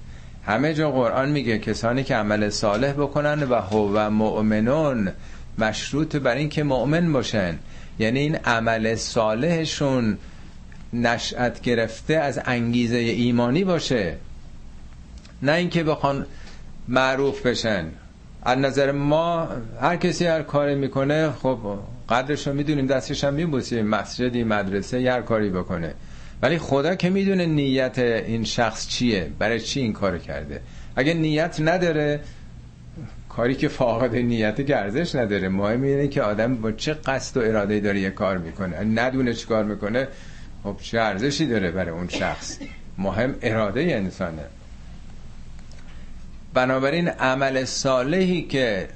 [0.46, 5.12] همه جا قرآن میگه کسانی که عمل صالح بکنن و هو مؤمنون
[5.58, 7.58] مشروط بر این که مؤمن باشن.
[7.98, 10.18] یعنی این عمل صالحشون
[10.92, 14.16] نشأت گرفته از انگیزه ایمانی باشه.
[15.42, 16.26] نه اینکه بخوان
[16.88, 17.84] معروف بشن.
[18.42, 19.48] از نظر ما
[19.80, 21.58] هر کسی هر کاری می‌کنه خب
[22.08, 25.94] قدرش رو می‌دونیم دستش هم میبوسیم مسجدی مدرسه هر کاری بکنه.
[26.42, 30.60] ولی خدا که می‌دونه نیت این شخص چیه برای چی این کار کرده.
[30.96, 32.20] اگه نیت نداره
[33.28, 35.48] کاری که فاقد نیت گردش نداره.
[35.48, 38.80] مهم اینه که آدم با چه قصد و اراده داره یه کار می‌کنه.
[38.80, 40.08] ندونه چی کار می‌کنه
[40.62, 42.58] خب چه ارزشی داره برای اون شخص.
[42.98, 44.42] مهم اراده انسانه.
[46.54, 48.88] بنابراین عمل صالحی که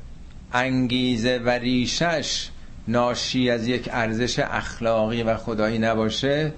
[0.53, 2.49] انگیزه و ریشش
[2.89, 6.53] ناشی از یک ارزش اخلاقی و خدایی نباشه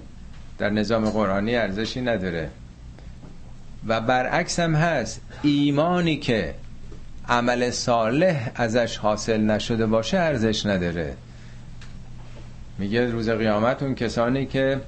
[0.57, 2.49] در نظام قرآنی ارزشی نداره.
[3.87, 6.53] و برعکس هم هست ایمانی که
[7.29, 11.13] عمل صالح ازش حاصل نشده باشه ارزش نداره.
[12.77, 14.81] میگه روز قیامت اون کسانی که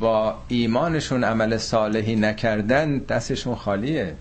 [0.00, 4.14] با ایمانشون عمل صالحی نکردن دستشون خالیه.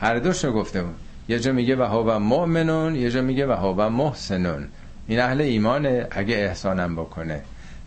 [0.00, 0.84] هر دوشو گفته
[1.28, 4.68] یه جا میگه و هو مؤمنون یه جا میگه و هو محسنون.
[5.10, 7.40] این اهل ایمانه اگه احسانم بکنه.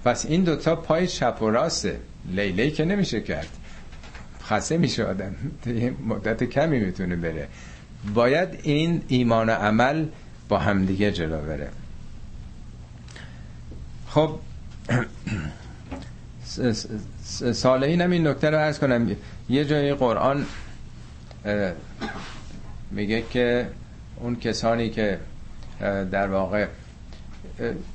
[0.06, 2.00] پس این دوتا پای چپ و راسته.
[2.32, 3.48] لیلی که نمیشه کرد.
[4.44, 5.36] خسته میشه آدم.
[6.08, 7.48] مدت کمی می‌تونه بره.
[8.14, 10.06] باید این ایمان و عمل
[10.50, 11.70] با همدیگه جلو بره.
[14.08, 14.40] خب
[17.54, 19.16] صالحین هم این نکته رو ارز کنم.
[19.50, 20.46] یه جای قرآن
[22.92, 23.68] میگه که
[24.20, 25.20] اون کسانی که
[26.12, 26.68] در واقع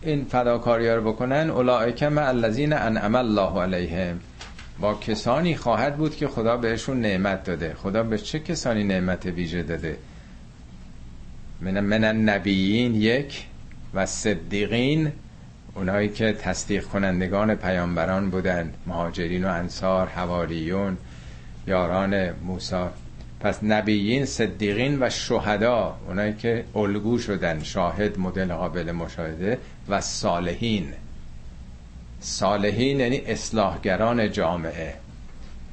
[0.03, 4.21] این فداکاری رو بکنن اولئک مع الذین انعم الله علیهم.
[4.81, 7.75] با کسانی خواهد بود که خدا بهشون نعمت داده.
[7.75, 9.97] خدا به چه کسانی نعمت ویژه داده؟
[11.61, 13.47] من من النبیین یک
[13.95, 15.13] و صدیقین
[15.75, 18.75] اونایی که تصدیق کنندگان پیامبران بودند.
[18.87, 20.97] مهاجرین و انصار حواریون
[21.67, 22.87] یاران موسی.
[23.41, 30.93] پس نبیین صدیقین و شهدا اونایی که الگو شدن شاهد مدل قابل مشاهده و صالحین.
[32.21, 34.95] صالحین یعنی اصلاحگران جامعه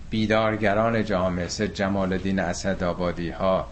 [0.09, 3.67] بیدارگران جامعه سه جمال الدین اسدآبادی ها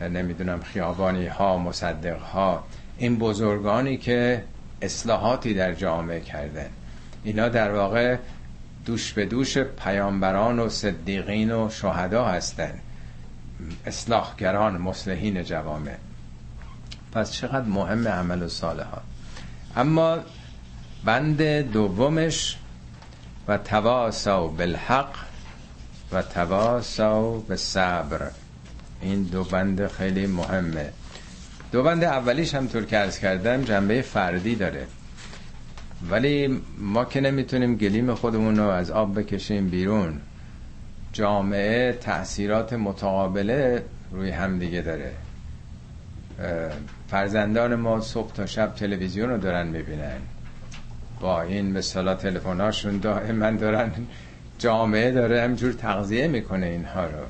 [0.00, 2.64] نمی‌دونم خیابانی ها مصدق ها
[2.98, 4.42] این بزرگانی که
[4.82, 6.68] اصلاحاتی در جامعه کردن.
[7.24, 8.16] اینا در واقع
[8.86, 12.80] دوش به دوش پیامبران و صدیقین و شهدا هستند
[13.86, 15.96] اصلاحگران مصلحین جوامع.
[17.12, 18.48] پس چقدر مهم عمل و
[18.84, 19.02] ها
[19.76, 20.18] اما
[21.04, 21.42] بند
[21.72, 22.56] دومش
[23.48, 25.14] و تواسو بالحق
[26.12, 28.30] و تواسو به صبر
[29.00, 30.92] این دو بند خیلی مهمه.
[31.72, 34.86] دو بند اولیش هم طور که ارز کردم جنبه فردی داره.
[36.10, 40.20] ولی ما که نمی‌تونیم گلیم خودمون رو از آب بکشیم بیرون.
[41.12, 45.12] جامعه تاثیرات متقابله روی همدیگه داره.
[47.08, 50.18] فرزندان ما صبح تا شب تلویزیون رو دارن می‌بینن.
[51.20, 53.90] با این به صلاح تلفن‌هاشون دائما دارن
[54.58, 57.24] جامعه داره همجور تغذیه می‌کنه اینها رو.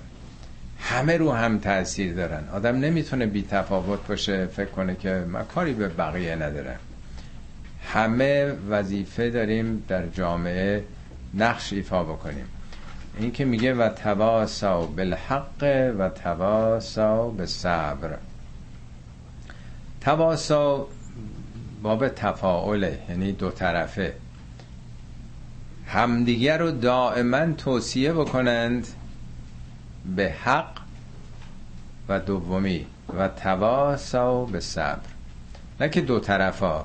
[0.81, 2.49] همه رو هم تاثیر دارن.
[2.53, 6.79] آدم نمی‌تونه بی تفاوت باشه فکر کنه که من کاری به بقیه ندارم.
[7.85, 10.85] همه وظیفه داریم در جامعه
[11.35, 12.47] نقش ایفا بکنیم.
[13.17, 18.19] این که میگه و تواسا بالحق و تواسا به صبر
[20.01, 20.87] تواسا
[21.83, 24.15] باب تفاعله یعنی دو طرفه.
[25.87, 28.87] همدیگر رو دائما توصیه بکنند
[30.17, 30.79] به حق
[32.09, 32.87] و دومی
[33.19, 35.09] و تواسا به صبر
[35.81, 36.85] نه که دو طرفا.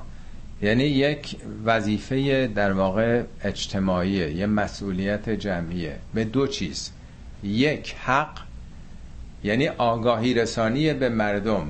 [0.62, 5.96] یعنی یک وظیفه در واقع اجتماعیه یه مسئولیت جمعیه.
[6.14, 6.90] به دو چیز.
[7.42, 8.38] یک حق.
[9.44, 11.66] یعنی آگاهی رسانی به مردم.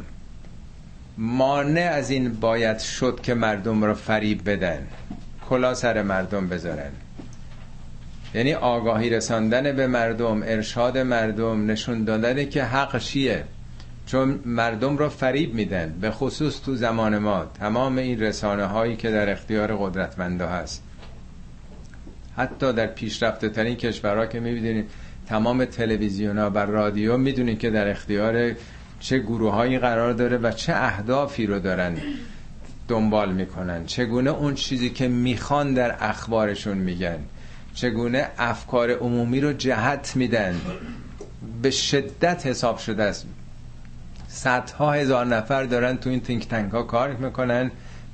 [1.19, 4.87] مانع از این باید شد که مردم رو فریب بدن.
[5.49, 6.91] کلا سر مردم بذارن.
[8.35, 13.45] یعنی آگاهی رساندن به مردم ارشاد مردم نشون دادن که حق چیه.
[14.07, 17.45] چون مردم رو فریب میدن به خصوص تو زمان ما.
[17.45, 20.83] تمام این رسانه هایی که در اختیار قدرتمنده هست.
[22.37, 24.91] حتی در پیشرفته ترین کشورها که می‌بینید
[25.29, 28.53] تمام تلویزیون ها و رادیو می‌دونید که در اختیار
[29.01, 31.97] چه گروه هایی قرار داره و چه اهدافی رو دارن
[32.89, 33.87] دنبال می‌کنن.
[33.87, 37.19] چگونه اون چیزی که می‌خوان در اخبارشون میگن.
[37.75, 40.61] چگونه افکار عمومی رو جهت میدن.
[41.63, 43.27] به شدت حساب شده است.
[44.35, 47.71] صدها هزار نفر دارن تو این تینک تنک ها کار می‌کنن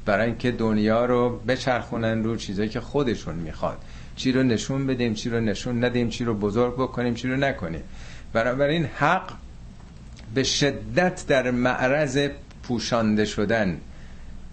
[0.06, 3.78] برای اینکه دنیا رو بچرخونن رو چیزایی که خودشون می‌خواد.
[4.16, 7.83] چی رو نشون بدیم چی رو نشون ندیم چی رو بزرگ بکنیم چی رو نکنیم.
[8.61, 9.33] این حق
[10.35, 12.28] به شدت در معرض
[12.62, 13.80] پوشانده شدن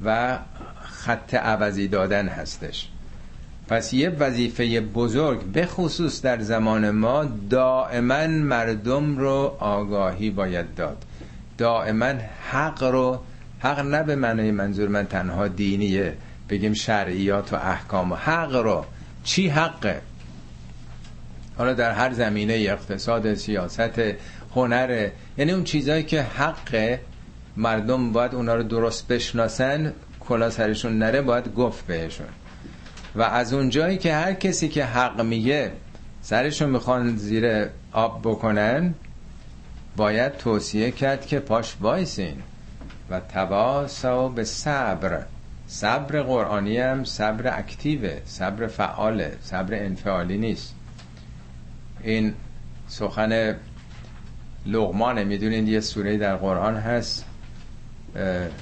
[0.06, 0.40] و
[0.82, 2.88] خط عوضی دادن هستش.
[3.68, 11.06] پس یه وظیفه بزرگ به خصوص در زمان ما دائما مردم رو آگاهی باید داد.
[11.58, 12.14] دائما
[12.52, 13.20] حق رو
[13.60, 16.14] حق نه به معنی منظور من تنها دینیه
[16.50, 18.86] بگیم شرعیات و احکام و حق رو.
[19.24, 20.02] چی حقه؟
[21.58, 24.02] حالا در هر زمینه اقتصاد سیاست
[24.56, 27.00] هنره یعنی اون چیزهایی که حق
[27.58, 32.28] مردم باید اونا رو درست بشناسن کلا سرشون نره باید گفت بهشون.
[33.16, 35.72] و از اون جایی که هر کسی که حق میگه
[36.22, 38.94] سرشون می‌خوان زیر آب بکنن
[39.98, 42.36] باید توصیه کرد که پاش وایسین.
[43.10, 45.24] و تواسا به صبر.
[45.68, 50.76] صبر قرآنی هم صبر اکتیوه صبر فعاله صبر انفعالی نیست.
[52.04, 52.34] این
[52.88, 53.56] سخن
[54.66, 57.26] لغمانه می‌دونید یه سوره در قرآن هست.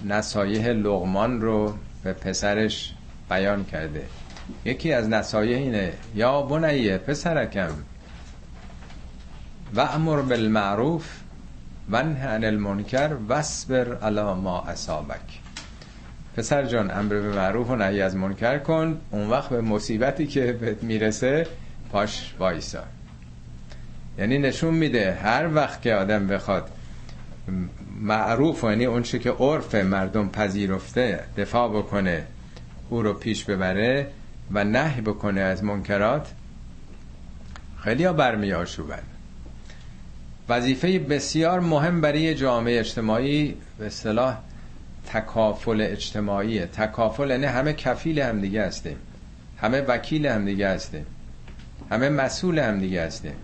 [0.06, 2.94] نصایح لغمان رو به پسرش
[3.30, 4.06] بیان کرده.
[4.66, 7.72] یکی از نصایح اینه یا بنیه پسرکم
[9.76, 11.25] و امر بالمعروف
[11.92, 15.40] و عن المنکر وصبر علی ما اصابک.
[16.38, 19.02] پسر جان امر به معروف و نهی از منکر کن.
[19.12, 21.48] اون وقت به مصیبتی که بهت می‌رسه
[21.92, 22.84] پاش وایسا.
[24.18, 26.72] یعنی نشون میده هر وقت که آدم بخواد
[28.02, 32.24] معروف یعنی اون که عرف مردم پذیرفته دفاع بکنه
[32.90, 34.08] او رو پیش ببره
[34.52, 36.32] و نهی بکنه از منکرات
[37.78, 39.04] خیلی ها برمی آشوبن
[40.50, 44.38] وظیفه بسیار مهم برای جامعه اجتماعی به اصطلاح
[45.08, 46.66] تکافل اجتماعیه.
[46.66, 48.98] تکافل یعنی همه کفیل همدیگه هستیم.
[49.58, 51.06] همه وکیل همدیگه هستیم.
[51.92, 53.36] همه مسئول همدیگه هستیم.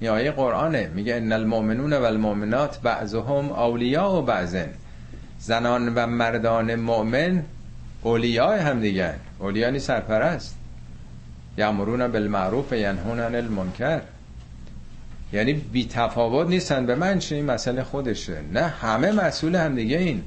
[0.00, 0.90] این آیه قرآنه.
[0.94, 4.68] میگه ان المؤمنون و المؤمنات بعضهم اولیاء و بعضن.
[5.38, 7.42] زنان و مردان مؤمن
[8.02, 10.56] اولیاء هم دیگه اولیاء نی سرپرست.
[11.58, 14.00] یامرون بالمعروف ینهون عن المنکر.
[15.32, 18.40] یعنی بی تفاوت نیستن به من چه این مسئله خودشه.
[18.52, 20.22] نه همه مسئول هم دیگه این.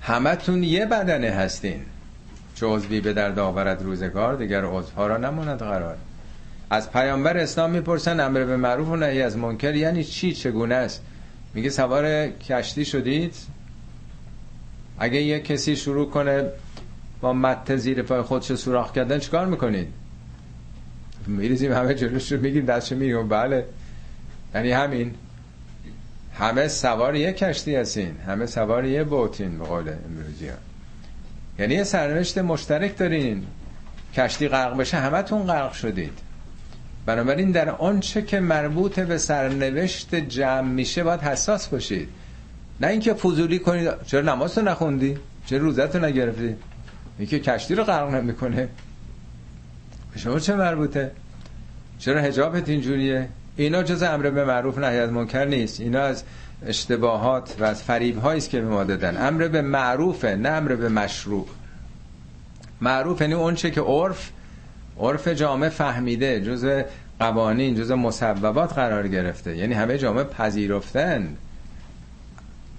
[0.00, 1.80] همتون یه بدنه هستین.
[2.54, 5.96] چه عضوی به در آورد روزگار دیگر عضوها را نماند قرار.
[6.70, 11.02] از پیامبر اسلام می‌پرسن امر به معروف و نهی از منکر یعنی چی؟ چگونه است؟
[11.54, 13.34] میگه سوار کشتی شدید.
[14.98, 16.44] اگه یه کسی شروع کنه
[17.20, 19.88] با مت زیر پای خودش سوراخ کردن چیکار می‌کنید؟
[21.26, 23.64] میریزیم همه جلوش رو میگیم دستش میگیم بله.
[24.54, 25.14] یعنی همین.
[26.34, 28.16] همه سوار یه کشتی هستین.
[28.26, 30.54] همه سوار یه بوتین به قول امروزی ها.
[31.58, 33.46] یعنی یه سرنوشت مشترک دارین.
[34.14, 36.18] کشتی غرق بشه همتون غرق شدید.
[37.06, 42.08] بنابراین در آنچه که مربوط به سرنوشت جمع میشه باید حساس باشید.
[42.80, 46.56] نه اینکه فضولی کنید چرا نماز رو نخوندی؟ چرا روزت رو نگرفتی؟
[47.18, 48.68] اینکه کشتی رو غرق نمی‌کنه.
[50.12, 51.10] به شما چه مربوطه؟
[51.98, 55.80] چرا حجابت اینجوریه؟ اینا جز امر به معروف نهی از منکر نیست.
[55.80, 56.24] اینا از
[56.66, 59.26] اشتباهات و از فریب است که به ما دادن.
[59.26, 61.46] امر به معروفه نه امر به مشروع.
[62.80, 64.30] معروف یعنی اون چه که عرف
[65.00, 66.82] عرف جامعه فهمیده جز
[67.20, 69.56] قوانین جز مصوبات قرار گرفته.
[69.56, 71.36] یعنی همه جامعه پذیرفتن.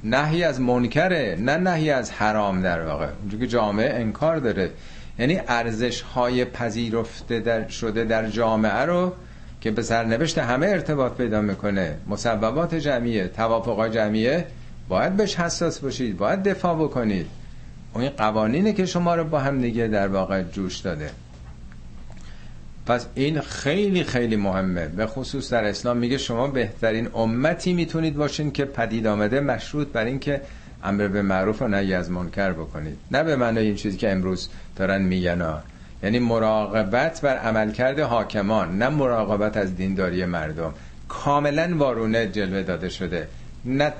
[0.03, 3.07] نهی از منکره نه نهی از حرام در واقع.
[3.21, 4.71] اونجا که جامعه انکار داره.
[5.19, 9.13] یعنی ارزش های پذیرفته در شده در جامعه رو
[9.61, 11.97] که به سرنوشت همه ارتباط پیدا می‌کنه.
[12.07, 14.45] مصوبات جمعیه توافقات جمعیه
[14.89, 17.27] باید بهش حساس باشید باید دفاع بکنید.
[17.93, 21.09] اون قوانینه که شما رو با هم دیگه در واقع جوش داده.
[22.85, 24.87] پس این خیلی خیلی مهمه.
[24.87, 30.05] به خصوص در اسلام میگه شما بهترین امتی می‌تونید باشین که پدید آمده مشروط بر
[30.05, 30.41] این که
[30.83, 32.97] امر به معروف و نهی از منکر بکنید.
[33.11, 35.61] نه به معنی این چیزی که امروز دارن میگن
[36.03, 40.73] یعنی مراقبت بر عملکرد حاکمان نه مراقبت از دینداری مردم.
[41.07, 43.27] کاملا وارونه جلوه داده شده.
[43.65, 43.93] نه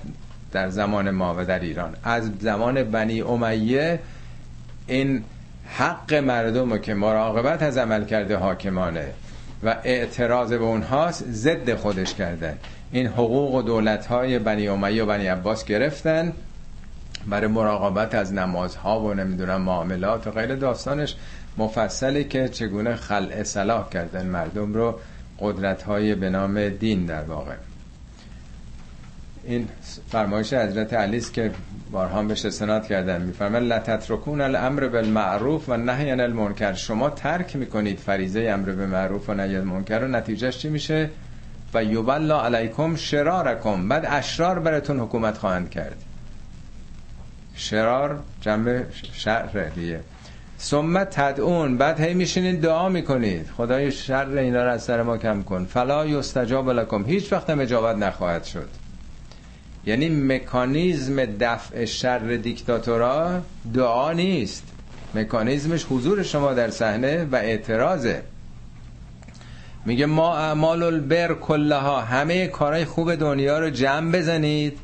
[0.51, 1.95] در زمان ما و در ایران.
[2.03, 3.99] از زمان بنی امیه
[4.87, 5.23] این
[5.65, 9.07] حق مردم رو که مراقبت از عملکرد حاکمانه
[9.63, 12.57] و اعتراض به اونهاست ضد خودش کردن.
[12.91, 16.33] این حقوق و دولت های بنی امیه و بنی عباس گرفتن.
[17.27, 21.15] برای مراقبت از نمازها و نمی‌دونم معاملات و غیر داستانش
[21.57, 24.99] مفصلی که چگونه خلع صلاح کردن مردم رو
[25.39, 27.55] قدرت های به نام دین در واقع.
[29.43, 29.67] این
[30.09, 31.51] فرمایش حضرت علی است که
[31.91, 36.73] بارها بهش استناد کردن میفرمان لا تترکون الامر بالمعروف و نهی عن المنکر.
[36.73, 41.09] شما ترک می‌کنید فریضه امر به معروف و نهی منکر و نتیجهش چی میشه؟
[41.73, 43.89] و یبلا علیکم شرارکم.
[43.89, 46.03] بعد اشرار براتون حکومت خواهند کرد.
[47.55, 49.99] شرار جنب شر دیگه.
[50.59, 51.77] ثم تدعون.
[51.77, 53.49] بعد هی میشینید دعا می‌کنید.
[53.57, 55.65] خدای شر اینا رو از سر ما کم کن.
[55.65, 57.05] فلا یستجاب لکم.
[57.05, 58.69] هیچ وقت هم اجابت نخواهد شد.
[59.85, 63.41] یعنی مکانیزم دفع شر دیکتاتورا
[63.73, 64.63] دعا نیست.
[65.15, 68.21] مکانیزمش حضور شما در صحنه و اعتراضه.
[69.85, 72.01] میگه ما اعمال البر کلها.
[72.01, 74.79] همه کارهای خوب دنیا رو جمع بزنید.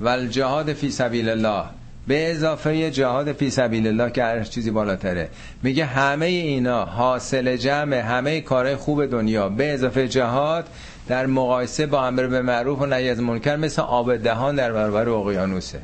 [0.00, 1.64] و الجهاد فی سبیل الله.
[2.08, 5.28] به اضافه جهاد فی سبیل الله که هر چیزی بالاتره.
[5.62, 9.48] میگه همه اینا حاصل جمع همه کارهای خوب دنیا.
[9.48, 10.68] به اضافه جهاد
[11.08, 15.08] در مقایسه با امر به معروف و نهی از منکر مثل آب دهان در برابر
[15.08, 15.80] اقیانوسه.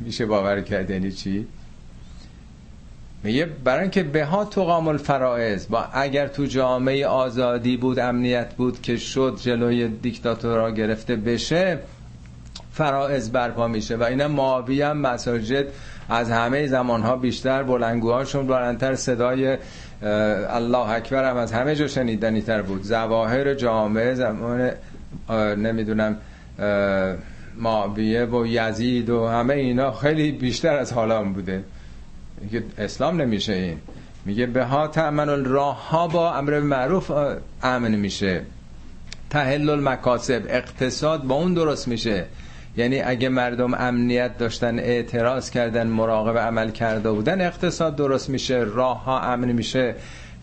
[0.00, 1.46] میشه باور کردنی یعنی چی؟
[3.24, 8.54] میگه برای اینکه به ها تو قام الفرائض با اگر تو جامعه آزادی بود امنیت
[8.54, 11.78] بود که شد جلوی دیکتاتورا گرفته بشه
[12.72, 15.66] فرائض برپا میشه و اینا معاوی هم مساجد
[16.08, 19.58] از همه زمانها بیشتر بلنگوهاشون بلندتر صدای
[20.02, 22.82] الله اکبر هم از همه جا شنیدنی تر بود.
[22.82, 24.70] زواهر جامعه زمان
[25.56, 26.16] نمی‌دونم
[27.56, 31.64] معاویه و یزید و همه اینا خیلی بیشتر از حالا بوده.
[32.78, 33.78] اسلام نمیشه این.
[34.24, 37.12] میگه به ها تأمن راه ها با امر معروف
[37.62, 38.42] امن میشه.
[39.30, 42.24] تحل المکاسب اقتصاد با اون درست میشه.
[42.76, 49.04] یعنی اگه مردم امنیت داشتن اعتراض کردن مراقب عمل کرده بودن اقتصاد درست میشه راه
[49.04, 49.94] ها امن میشه.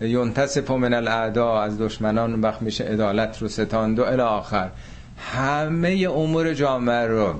[0.01, 4.69] ینتصف من الاعدا از دشمنان وقت میشه عدالت رو ستاند و الی آخر.
[5.17, 7.33] همه امور جامعه رو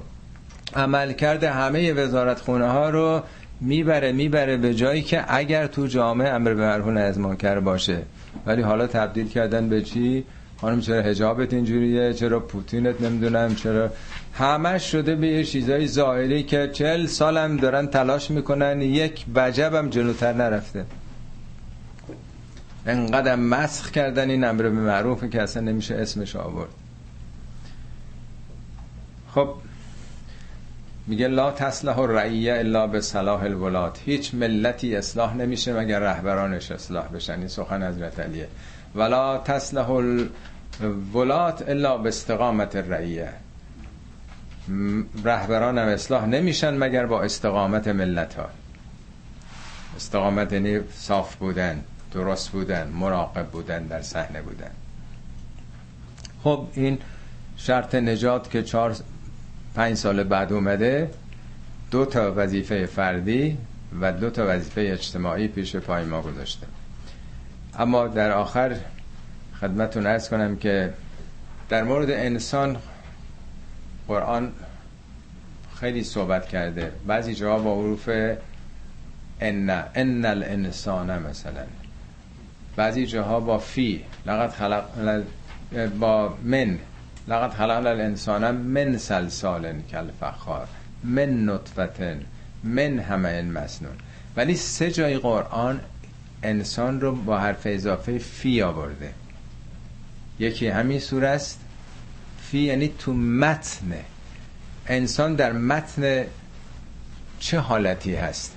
[0.75, 3.21] عمل کرده همه وزارت خونه ها رو
[3.61, 7.97] می‌بره می‌بره به جایی که اگر تو جامعه امر به مرهون از منکر باشه.
[8.45, 10.25] ولی حالا تبدیل کردن به چی؟
[10.62, 13.91] خانم چرا حجابت اینجوریه؟ چرا پوتینت نمی‌دونم؟ چرا
[14.34, 18.82] همش شده به یه چیزای ظاهری که چل سالم دارن تلاش می‌کنن.
[18.82, 20.86] یک وجبم جلوتر نرفته.
[22.86, 26.70] انقدر مسخ کردن این امر به معروفه که اصلا نمیشه اسمش آورد.
[29.32, 29.53] خب
[31.07, 37.07] میگه لا تصلح الرعیه الا به صلاح الولات هیچ ملتی اصلاح نمیشه مگر رهبرانش اصلاح
[37.07, 37.39] بشن.
[37.39, 38.47] این سخن حضرت علیه.
[38.95, 43.33] ولا تصلح الولات الا به استقامت الرعیه
[45.23, 48.49] رهبران هم اصلاح نمیشن مگر با استقامت ملت ها
[49.95, 51.83] استقامت یعنی صاف بودن
[52.13, 54.71] درست بودن مراقب بودن در صحنه بودن.
[56.43, 56.97] خب این
[57.57, 58.95] شرط نجات که چهار
[59.75, 61.09] پنج سال بعد اومده
[61.91, 63.57] دو تا وظیفه فردی
[64.01, 66.67] و دو تا وظیفه اجتماعی پیش پای ما گذاشته.
[67.78, 68.76] اما در آخر
[69.61, 70.93] خدمتون ارز کنم که
[71.70, 72.78] در مورد انسان
[74.07, 74.51] قرآن
[75.80, 76.91] خیلی صحبت کرده.
[77.07, 78.09] بعضی جاها با حروف
[79.41, 81.63] ان ان الانسان مثلا.
[82.76, 84.84] بعضی جاها با فی لقد خلق
[85.99, 86.80] با من
[87.28, 90.67] لقد خلق الانسان من سلسال کالفخار
[91.03, 92.22] من نطفتن
[92.63, 93.95] من همه این مسنون.
[94.38, 95.80] ولی سه جای قرآن
[96.43, 99.13] انسان رو با حرف اضافه فی آورده.
[100.39, 101.59] یکی همین سور است.
[102.41, 103.93] فی یعنی تو متن.
[104.87, 106.25] انسان در متن
[107.39, 108.55] چه حالتی هست؟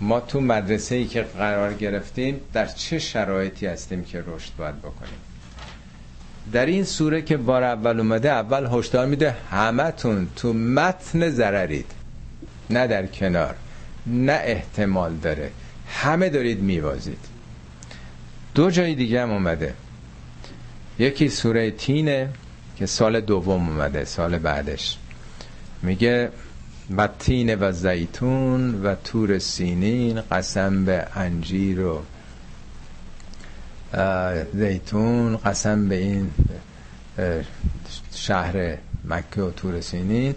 [0.00, 5.18] ما تو مدرسه ای که قرار گرفتیم در چه شرایطی هستیم که رشد باید بکنیم؟
[6.52, 11.92] در این سوره که بار اول اومده اول هشدار میده همتون تو متن ضررید.
[12.70, 13.54] نه در کنار
[14.06, 15.50] نه احتمال داره.
[15.88, 17.18] همه دارید میوازید
[18.54, 19.74] دو جای دیگه هم اومده.
[20.98, 22.28] یکی سوره تینه
[22.76, 24.98] که سال دوم اومده سال بعدش.
[25.82, 26.30] میگه
[26.96, 32.02] و تین و زیتون و تور سینین قسم به انجیر و
[34.54, 36.30] زیتون قسم به این
[38.14, 40.34] شهر مکه و تور سینین.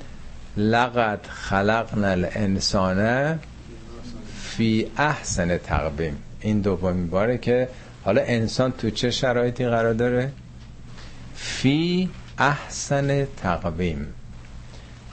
[0.58, 3.40] لقد خلقنا الانسان
[4.60, 6.18] فی احسن تقویم.
[6.42, 7.68] این دومین باره که
[8.04, 10.32] حالا انسان تو چه شرایطی قرار داره؟
[11.36, 14.08] فی احسن تقویم.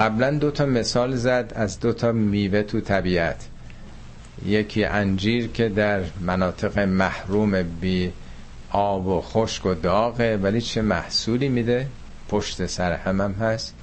[0.01, 3.49] قبلا دو تا مثال زد از دو تا میوه تو طبیعت.
[4.47, 8.13] یکی انجیر که در مناطق محروم بی
[8.71, 11.87] آب و خشک و داغه ولی چه محصولی میده؟
[12.29, 13.75] پشت سر همم هست.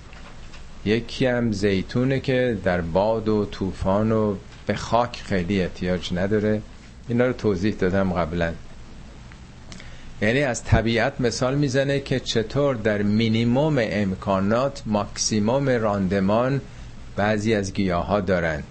[0.86, 4.36] یکی هم زیتونه که در باد و طوفان و
[4.66, 6.62] به خاک خیلی احتیاج نداره.
[7.08, 8.54] اینا رو توضیح دادم قبلا.
[10.22, 16.62] یعنی از طبیعت مثال می‌زنه که چطور در مینیموم امکانات ماکسیموم راندمان
[17.16, 18.64] بعضی از گیاه ها دارن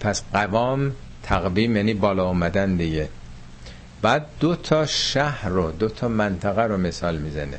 [0.00, 3.08] پس قوام تقویم یعنی بالا آمدن دیگه.
[4.02, 7.58] بعد دو تا شهر رو دو تا منطقه رو مثال می‌زنه.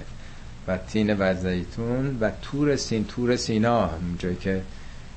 [0.67, 3.89] و تین و زیتون و تور سین تور سینا
[4.19, 4.61] جایی که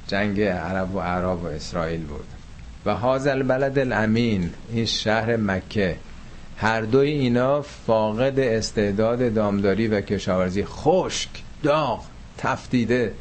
[0.06, 2.39] جنگ عرب و عرب و اسرائیل بود.
[2.86, 5.96] و هازل بلد الامین این شهر مکه.
[6.56, 10.64] هر دوی اینا فاقد استعداد دامداری و کشاورزی.
[10.64, 11.30] خشک
[11.62, 12.04] داغ
[12.38, 13.12] تفتیده.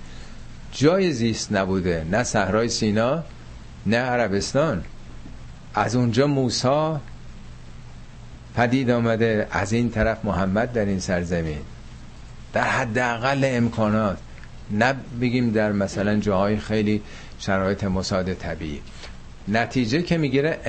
[0.72, 2.06] جای زیست نبوده.
[2.12, 3.24] نه صحرای سینا
[3.86, 4.84] نه عربستان.
[5.74, 7.02] از اونجا موسا
[8.56, 9.48] پدید آمده.
[9.52, 11.62] از این طرف محمد در این سرزمین.
[12.54, 14.18] در حداقل امکانات.
[14.72, 17.02] نه بگیم در مثلا جاهای خیلی
[17.40, 18.82] شرایط مساعد طبیعی.
[19.52, 20.60] نتیجه که می‌گیره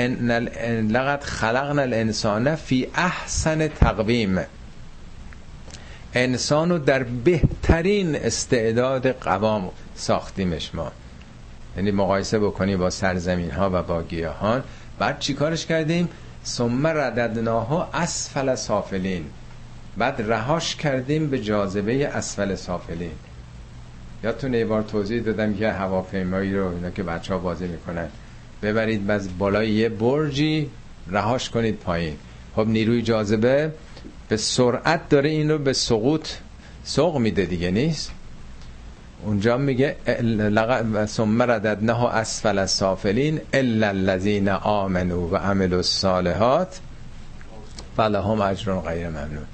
[0.88, 4.40] لقد خلقنا الانسان فی احسن تقویم.
[6.14, 10.92] انسانو در بهترین استعداد قوام ساختیمش ما.
[11.76, 14.62] یعنی مقایسه بکنی با سرزمین ها و با گیاهان.
[14.98, 16.08] بعد چیکارش کردیم؟
[16.44, 19.24] ثم رددناها اسفل سافلین.
[19.96, 23.12] بعد رهاش کردیم به جاذبه اسفل سافلین.
[24.24, 28.08] یادتونه یه بار توضیح دادم که هواپیمایی رو اینا که بچه ها بازی می‌کنن.
[28.62, 30.70] ببرید از بالای یه برجی
[31.08, 32.16] رهاش کنید پایین.
[32.56, 33.72] خب نیروی جاذبه
[34.28, 36.28] به سرعت داره این رو به سقوط
[36.84, 38.10] سوق میده دیگه نیست؟
[39.24, 39.96] اونجا میگه
[41.06, 46.80] ثم رددنه اسفل السافلین الا الذين امنوا و عملوا الصالحات
[47.96, 49.46] فلهم اجر غیر ممنون.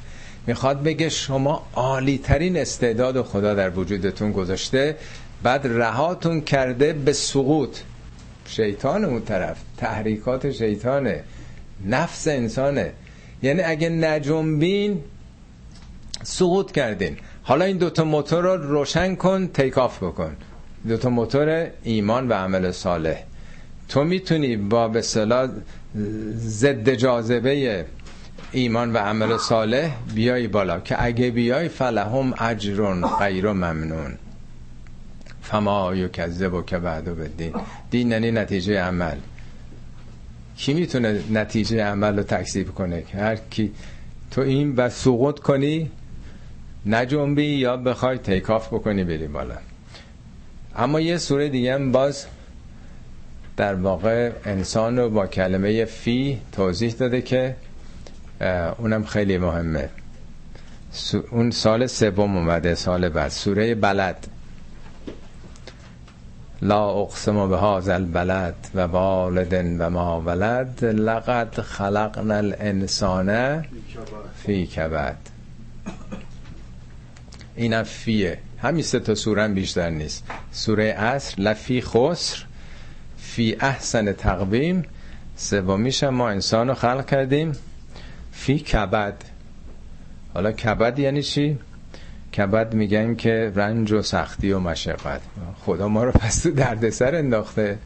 [0.46, 4.96] می‌خواد بگه شما عالی ترین استعداد خدا در وجودتون گذاشته
[5.42, 7.78] بعد رهاتون کرده به سقوط.
[8.46, 9.56] شیطان اون طرف.
[9.76, 11.24] تحریکات شیطانه.
[11.86, 12.92] نفس انسانه.
[13.42, 15.00] یعنی اگه نجنبین
[16.22, 17.16] سقوط کردین.
[17.42, 20.36] حالا این دوتا موتور رو روشن کن تیک آف بکن.
[20.88, 23.22] دوتا موتور ایمان و عمل صالح.
[23.88, 25.48] تو می‌تونی با به صلاح
[26.36, 27.84] ضد جاذبه
[28.52, 30.80] ایمان و عمل صالح بیای بالا.
[30.80, 34.18] که اگه بیای فلهم اجرون غیر ممنون.
[35.50, 37.52] فما کذب و که بعدو بدین
[37.90, 38.10] دین.
[38.10, 39.16] یعنی نتیجه عمل.
[40.56, 43.72] کی می‌تونه نتیجه عمل رو تکذیب کنه؟ هر کی
[44.30, 45.90] تو این و سقوط کنی
[46.86, 49.56] نجنبی یا بخوای تیکاف بکنی بری بالا.
[50.76, 52.26] اما یه سوره دیگه هم باز
[53.56, 57.56] در واقع انسان رو با کلمه فی توضیح داده که
[58.78, 59.88] اونم خیلی مهمه.
[61.30, 63.30] اون سال سوم اومده سال بعد.
[63.30, 64.26] سوره بلد.
[66.62, 73.62] لا اقسم به هذا البلد و والد و ما ولد لقد خلقنا الانسان
[74.42, 75.16] فی کبد.
[77.56, 78.38] این فیه.
[78.62, 80.24] همین سه تا سوره بیشتر نیست.
[80.52, 82.44] سوره اصر لفی خسر
[83.18, 84.82] فی احسن تقویم.
[85.36, 87.52] سومیش ما انسان رو خلق کردیم
[88.32, 89.14] فی کبد.
[90.34, 91.58] حالا کبد یعنی چی؟
[92.36, 95.20] کبد میگن که رنج و سختی و مشقت.
[95.60, 97.78] خدا ما رو پس تو دردسر انداخته.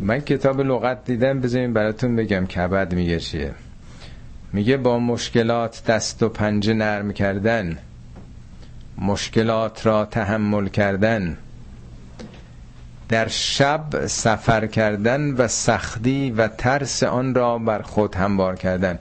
[0.00, 3.54] من کتاب لغت دیدم بذاریم براتون بگم کبد میگه چیه.
[4.52, 7.78] میگه با مشکلات دست و پنجه نرم کردن
[8.98, 11.36] مشکلات را تحمل کردن
[13.08, 18.98] در شب سفر کردن و سختی و ترس آن را بر خود هموار کردن.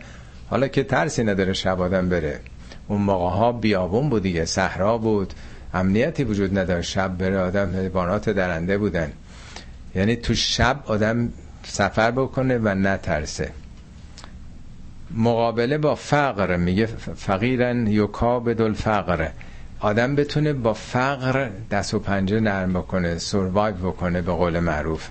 [0.50, 2.40] حالا که ترسی نداره شب آدم بره.
[2.88, 5.34] اون موقع ها بیابون بود دیگه صحرا بود.
[5.74, 9.12] امنیتی وجود نداره شب بره آدم حیوانات درنده بودن.
[9.96, 11.30] یعنی تو شب آدم
[11.64, 13.52] سفر بکنه و نترسه.
[15.16, 16.86] مقابله با فقر میگه
[17.16, 19.30] فقیرن یکابد الفقر
[19.80, 25.08] آدم بتونه با فقر دست و پنجه نرم بکنه سروایو بکنه به قول معروف.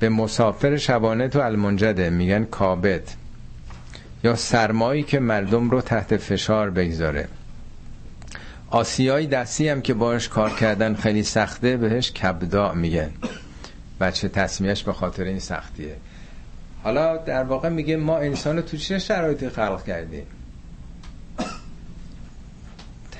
[0.00, 3.02] به مسافر شبانه تو المنجده میگن کابد.
[4.24, 7.28] یا سرمایی که مردم رو تحت فشار بگذاره.
[8.70, 13.10] آسیایی دستی هم که باش کار کردن خیلی سخته بهش کبدا میگن.
[14.00, 15.96] بچه تصمیهش به خاطر این سختیه.
[16.82, 20.26] حالا در واقع میگه ما انسان تو چه شرایطی خلق کردیم؟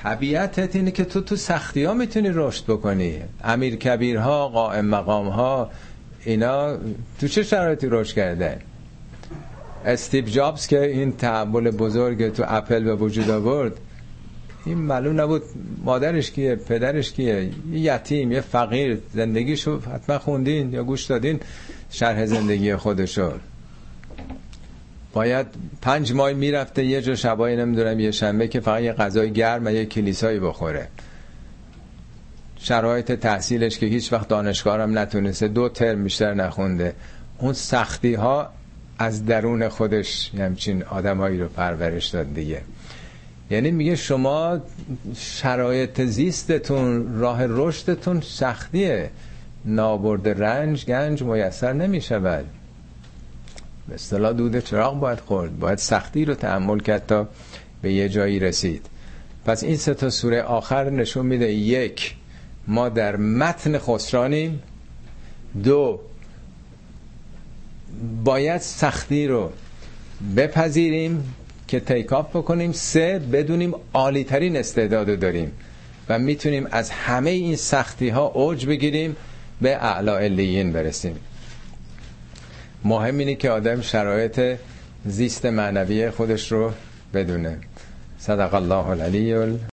[0.02, 3.22] طبیعتت اینه که تو تو سختی ها می‌تونی رشد بکنی.
[3.44, 5.70] امیر کبیرها قائم مقام ها
[6.24, 6.76] اینا
[7.20, 8.58] تو چه شرایطی رشد کرده
[9.86, 13.72] استیو جابز که این تحول بزرگ تو اپل به وجود آورد
[14.64, 15.42] این معلوم نبود
[15.84, 21.40] مادرش کیه پدرش کیه یه یتیم یه فقیر زندگیشو حتما خوندین یا گوش دادین
[21.90, 23.32] شرح زندگی خودشو.
[25.12, 25.46] باید
[25.82, 29.70] پنج ماه می‌رفته یه جا شبایی نمی‌دونم یه شنبه که فقط یه غذای گرم و
[29.70, 30.88] یه کلیسایی بخوره.
[32.56, 36.94] شرایط تحصیلش که هیچ وقت دانشگاه نتونسته دو ترم بیشتر نخونده.
[37.38, 38.50] اون سختی ها
[39.02, 42.60] از درون خودش همچین آدمایی رو پرورش داد دیگه.
[43.50, 44.58] یعنی میگه شما
[45.16, 49.10] شرایط زیستتون راه رشدتون سختیه.
[49.64, 52.44] نابرد رنج گنج میسر نمی‌شود.
[53.88, 55.58] به اصطلاح دود چراغ باید خورد.
[55.58, 57.28] باید سختی رو تحمل کرد تا
[57.82, 58.86] به یه جایی رسید.
[59.46, 62.14] پس این سه تا سوره آخر نشون میده یک
[62.66, 64.62] ما در متن خسرانیم.
[65.64, 66.00] دو
[68.24, 69.52] باید سختی رو
[70.36, 71.34] بپذیریم
[71.68, 72.72] که تیکاف بکنیم.
[72.72, 75.52] سه بدونیم عالی ترین استعداد داریم
[76.08, 79.16] و می‌تونیم از همه این سختی ها اوج بگیریم
[79.60, 81.16] به اعلا علیین برسیم.
[82.84, 84.58] مهم اینه که آدم شرایط
[85.06, 86.72] زیست معنوی خودش رو
[87.14, 87.58] بدونه.
[88.18, 89.60] صدق الله العلی